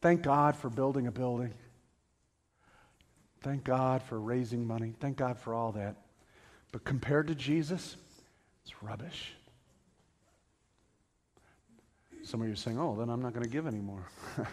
Thank 0.02 0.20
God 0.20 0.54
for 0.54 0.68
building 0.68 1.06
a 1.06 1.10
building. 1.10 1.54
Thank 3.40 3.64
God 3.64 4.02
for 4.02 4.20
raising 4.20 4.66
money. 4.66 4.92
Thank 5.00 5.16
God 5.16 5.38
for 5.38 5.54
all 5.54 5.72
that. 5.72 5.96
But 6.72 6.84
compared 6.84 7.28
to 7.28 7.34
Jesus, 7.34 7.96
it's 8.66 8.82
rubbish. 8.82 9.32
Some 12.22 12.42
of 12.42 12.46
you 12.46 12.52
are 12.52 12.56
saying, 12.56 12.78
oh, 12.78 12.94
then 12.96 13.08
I'm 13.08 13.22
not 13.22 13.32
going 13.32 13.44
to 13.44 13.50
give 13.50 13.66
anymore. 13.66 14.06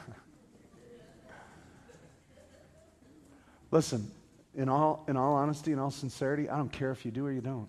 Listen, 3.72 4.10
in 4.56 4.70
all, 4.70 5.04
in 5.10 5.18
all 5.18 5.34
honesty, 5.34 5.74
in 5.74 5.80
all 5.80 5.92
sincerity, 5.92 6.48
I 6.48 6.56
don't 6.56 6.72
care 6.72 6.92
if 6.92 7.04
you 7.04 7.12
do 7.12 7.26
or 7.26 7.32
you 7.34 7.42
don't. 7.42 7.68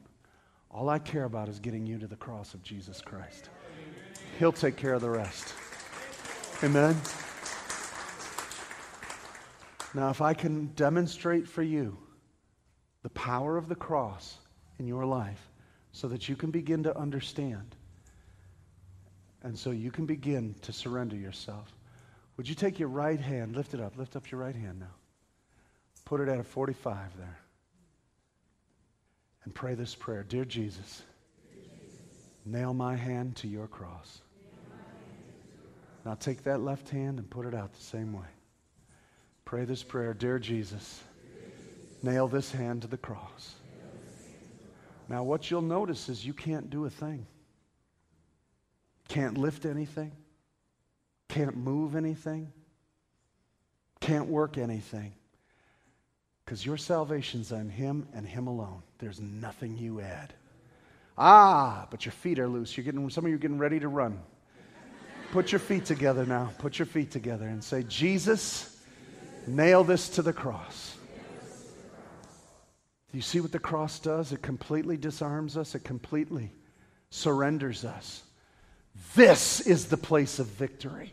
All 0.73 0.89
I 0.89 0.99
care 0.99 1.25
about 1.25 1.49
is 1.49 1.59
getting 1.59 1.87
you 1.87 1.99
to 1.99 2.07
the 2.07 2.17
cross 2.17 2.55
of 2.55 2.63
Jesus 2.63 3.01
Christ. 3.01 3.51
He'll 4.39 4.53
take 4.53 4.77
care 4.77 4.95
of 4.95 5.03
the 5.03 5.11
rest. 5.11 5.55
Amen. 6.63 6.97
Now, 9.95 10.09
if 10.09 10.23
I 10.23 10.33
can 10.33 10.67
demonstrate 10.75 11.47
for 11.47 11.63
you 11.63 11.99
the 13.03 13.11
power 13.11 13.59
of 13.59 13.69
the 13.69 13.75
cross 13.75 14.39
in 14.79 14.87
your 14.87 15.05
life 15.05 15.51
so 15.93 16.09
that 16.09 16.29
you 16.29 16.37
can 16.37 16.51
begin 16.51 16.83
to 16.85 16.97
understand 16.97 17.77
and 19.43 19.59
so 19.59 19.71
you 19.71 19.91
can 19.91 20.07
begin 20.07 20.55
to 20.63 20.73
surrender 20.73 21.17
yourself, 21.17 21.71
would 22.37 22.49
you 22.49 22.55
take 22.55 22.79
your 22.79 22.89
right 22.89 23.21
hand, 23.21 23.55
lift 23.55 23.75
it 23.75 23.81
up, 23.81 23.99
lift 23.99 24.17
up 24.17 24.31
your 24.31 24.41
right 24.41 24.57
hand 24.57 24.81
now. 24.81 24.95
Put 26.07 26.21
it 26.21 26.29
at 26.29 26.39
a 26.39 26.45
45 26.45 26.97
there. 27.19 27.39
And 29.45 29.55
pray 29.55 29.75
this 29.75 29.95
prayer 29.95 30.23
Dear 30.23 30.45
Jesus, 30.45 31.03
nail 32.45 32.75
my 32.75 32.97
hand 32.97 33.37
to 33.37 33.49
your 33.49 33.67
cross. 33.67 34.23
Now 36.05 36.15
take 36.15 36.45
that 36.45 36.61
left 36.61 36.89
hand 36.89 37.19
and 37.19 37.31
put 37.31 37.47
it 37.47 37.55
out 37.55 37.73
the 37.73 37.83
same 37.83 38.13
way. 38.13 38.27
Pray 39.45 39.65
this 39.65 39.83
prayer 39.83 40.15
Dear 40.15 40.39
Jesus, 40.39 41.03
nail 42.03 42.29
this 42.29 42.51
hand 42.51 42.83
to 42.83 42.89
the 42.89 42.97
cross. 42.97 43.55
Now, 45.09 45.25
what 45.25 45.51
you'll 45.51 45.61
notice 45.61 46.09
is 46.09 46.25
you 46.25 46.33
can't 46.33 46.71
do 46.71 46.87
a 46.87 46.91
thing, 46.91 47.27
can't 49.09 49.37
lift 49.37 49.67
anything, 49.67 50.13
can't 51.29 51.57
move 51.57 51.97
anything, 51.97 52.51
can't 54.01 54.29
work 54.29 54.57
anything. 54.57 55.13
Because 56.53 56.67
your 56.67 56.77
salvation's 56.77 57.51
on 57.51 57.71
Him 57.71 58.07
and 58.13 58.27
Him 58.27 58.47
alone. 58.47 58.83
There's 58.99 59.19
nothing 59.19 59.79
you 59.79 60.03
add. 60.03 60.35
Ah, 61.17 61.87
but 61.91 62.05
your 62.05 62.13
feet 62.13 62.39
are 62.39 62.47
loose. 62.47 62.77
You're 62.77 62.85
getting, 62.85 63.09
some 63.09 63.25
of 63.25 63.31
you 63.31 63.37
are 63.37 63.39
getting 63.39 63.57
ready 63.57 63.81
to 63.81 63.89
run. 63.89 64.21
Put 65.31 65.51
your 65.51 65.61
feet 65.61 65.87
together 65.87 66.27
now. 66.27 66.53
Put 66.59 66.79
your 66.79 66.85
feet 66.85 67.11
together 67.11 67.47
and 67.47 67.65
say, 67.65 67.85
Jesus, 67.85 68.85
nail 69.47 69.83
this 69.83 70.11
to 70.11 70.21
the 70.21 70.35
cross. 70.35 70.99
Do 73.11 73.17
you 73.17 73.23
see 73.23 73.41
what 73.41 73.53
the 73.53 73.59
cross 73.59 73.99
does? 73.99 74.33
It 74.33 74.43
completely 74.43 74.99
disarms 74.99 75.57
us, 75.57 75.75
it 75.75 75.85
completely 75.85 76.53
surrenders 77.09 77.83
us. 77.87 78.25
This 79.15 79.61
is 79.61 79.87
the 79.87 79.97
place 79.97 80.39
of 80.39 80.47
victory. 80.47 81.13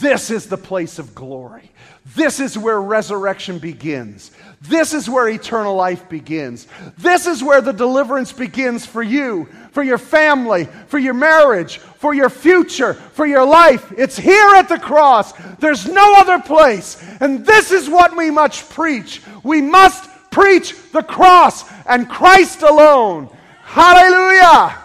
This 0.00 0.30
is 0.30 0.46
the 0.46 0.56
place 0.56 0.98
of 0.98 1.14
glory. 1.14 1.70
This 2.16 2.40
is 2.40 2.58
where 2.58 2.80
resurrection 2.80 3.58
begins. 3.58 4.32
This 4.60 4.92
is 4.92 5.08
where 5.08 5.28
eternal 5.28 5.76
life 5.76 6.08
begins. 6.08 6.66
This 6.98 7.26
is 7.26 7.42
where 7.42 7.60
the 7.60 7.72
deliverance 7.72 8.32
begins 8.32 8.84
for 8.84 9.02
you, 9.02 9.48
for 9.70 9.82
your 9.82 9.98
family, 9.98 10.68
for 10.88 10.98
your 10.98 11.14
marriage, 11.14 11.78
for 11.78 12.14
your 12.14 12.30
future, 12.30 12.94
for 12.94 13.26
your 13.26 13.44
life. 13.44 13.92
It's 13.96 14.18
here 14.18 14.54
at 14.56 14.68
the 14.68 14.78
cross. 14.78 15.32
There's 15.58 15.86
no 15.86 16.16
other 16.16 16.40
place. 16.40 17.02
And 17.20 17.46
this 17.46 17.70
is 17.70 17.88
what 17.88 18.16
we 18.16 18.30
must 18.30 18.68
preach. 18.70 19.22
We 19.44 19.62
must 19.62 20.10
preach 20.30 20.74
the 20.90 21.02
cross 21.02 21.64
and 21.86 22.08
Christ 22.08 22.62
alone. 22.62 23.30
Hallelujah. 23.62 24.82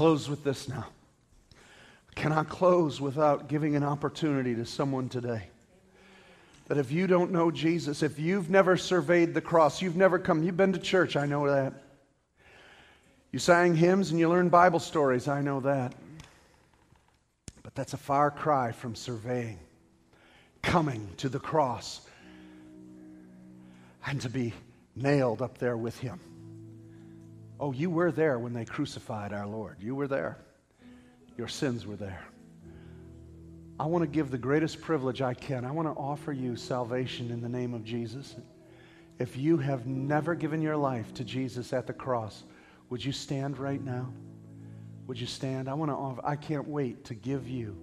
Close 0.00 0.30
with 0.30 0.42
this 0.42 0.66
now. 0.66 0.86
I 1.52 2.18
cannot 2.18 2.48
close 2.48 3.02
without 3.02 3.48
giving 3.48 3.76
an 3.76 3.84
opportunity 3.84 4.54
to 4.54 4.64
someone 4.64 5.10
today. 5.10 5.42
That 6.68 6.78
if 6.78 6.90
you 6.90 7.06
don't 7.06 7.32
know 7.32 7.50
Jesus, 7.50 8.02
if 8.02 8.18
you've 8.18 8.48
never 8.48 8.78
surveyed 8.78 9.34
the 9.34 9.42
cross, 9.42 9.82
you've 9.82 9.96
never 9.96 10.18
come, 10.18 10.42
you've 10.42 10.56
been 10.56 10.72
to 10.72 10.78
church, 10.78 11.16
I 11.16 11.26
know 11.26 11.46
that. 11.50 11.74
You 13.30 13.38
sang 13.38 13.76
hymns 13.76 14.10
and 14.10 14.18
you 14.18 14.30
learned 14.30 14.50
Bible 14.50 14.78
stories, 14.78 15.28
I 15.28 15.42
know 15.42 15.60
that. 15.60 15.92
But 17.62 17.74
that's 17.74 17.92
a 17.92 17.98
far 17.98 18.30
cry 18.30 18.72
from 18.72 18.94
surveying, 18.94 19.58
coming 20.62 21.10
to 21.18 21.28
the 21.28 21.40
cross, 21.40 22.00
and 24.06 24.18
to 24.22 24.30
be 24.30 24.54
nailed 24.96 25.42
up 25.42 25.58
there 25.58 25.76
with 25.76 25.98
him. 25.98 26.20
Oh, 27.60 27.72
you 27.72 27.90
were 27.90 28.10
there 28.10 28.38
when 28.38 28.54
they 28.54 28.64
crucified 28.64 29.34
our 29.34 29.46
Lord. 29.46 29.76
You 29.80 29.94
were 29.94 30.08
there. 30.08 30.38
Your 31.36 31.46
sins 31.46 31.86
were 31.86 31.96
there. 31.96 32.24
I 33.78 33.84
want 33.84 34.02
to 34.02 34.08
give 34.08 34.30
the 34.30 34.38
greatest 34.38 34.80
privilege 34.80 35.20
I 35.20 35.34
can. 35.34 35.66
I 35.66 35.70
want 35.70 35.86
to 35.86 35.92
offer 35.92 36.32
you 36.32 36.56
salvation 36.56 37.30
in 37.30 37.42
the 37.42 37.48
name 37.50 37.74
of 37.74 37.84
Jesus. 37.84 38.34
If 39.18 39.36
you 39.36 39.58
have 39.58 39.86
never 39.86 40.34
given 40.34 40.62
your 40.62 40.76
life 40.76 41.12
to 41.14 41.24
Jesus 41.24 41.74
at 41.74 41.86
the 41.86 41.92
cross, 41.92 42.44
would 42.88 43.04
you 43.04 43.12
stand 43.12 43.58
right 43.58 43.82
now? 43.82 44.10
Would 45.06 45.20
you 45.20 45.26
stand? 45.26 45.68
I 45.68 45.74
want 45.74 45.90
to 45.90 45.94
offer, 45.94 46.22
I 46.24 46.36
can't 46.36 46.66
wait 46.66 47.04
to 47.04 47.14
give 47.14 47.46
you 47.46 47.76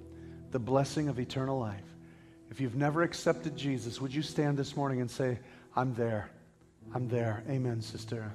the 0.49 0.59
blessing 0.59 1.07
of 1.07 1.19
eternal 1.19 1.59
life. 1.59 1.86
If 2.49 2.59
you've 2.59 2.75
never 2.75 3.03
accepted 3.03 3.55
Jesus, 3.55 4.01
would 4.01 4.13
you 4.13 4.23
stand 4.23 4.57
this 4.57 4.75
morning 4.75 5.01
and 5.01 5.11
say, 5.11 5.38
I'm 5.75 5.93
there. 5.93 6.32
I'm 6.95 7.07
there. 7.07 7.43
Amen, 7.47 7.82
sister. 7.82 8.32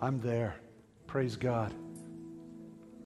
I'm 0.00 0.20
there. 0.20 0.56
Praise 1.10 1.34
God. 1.34 1.74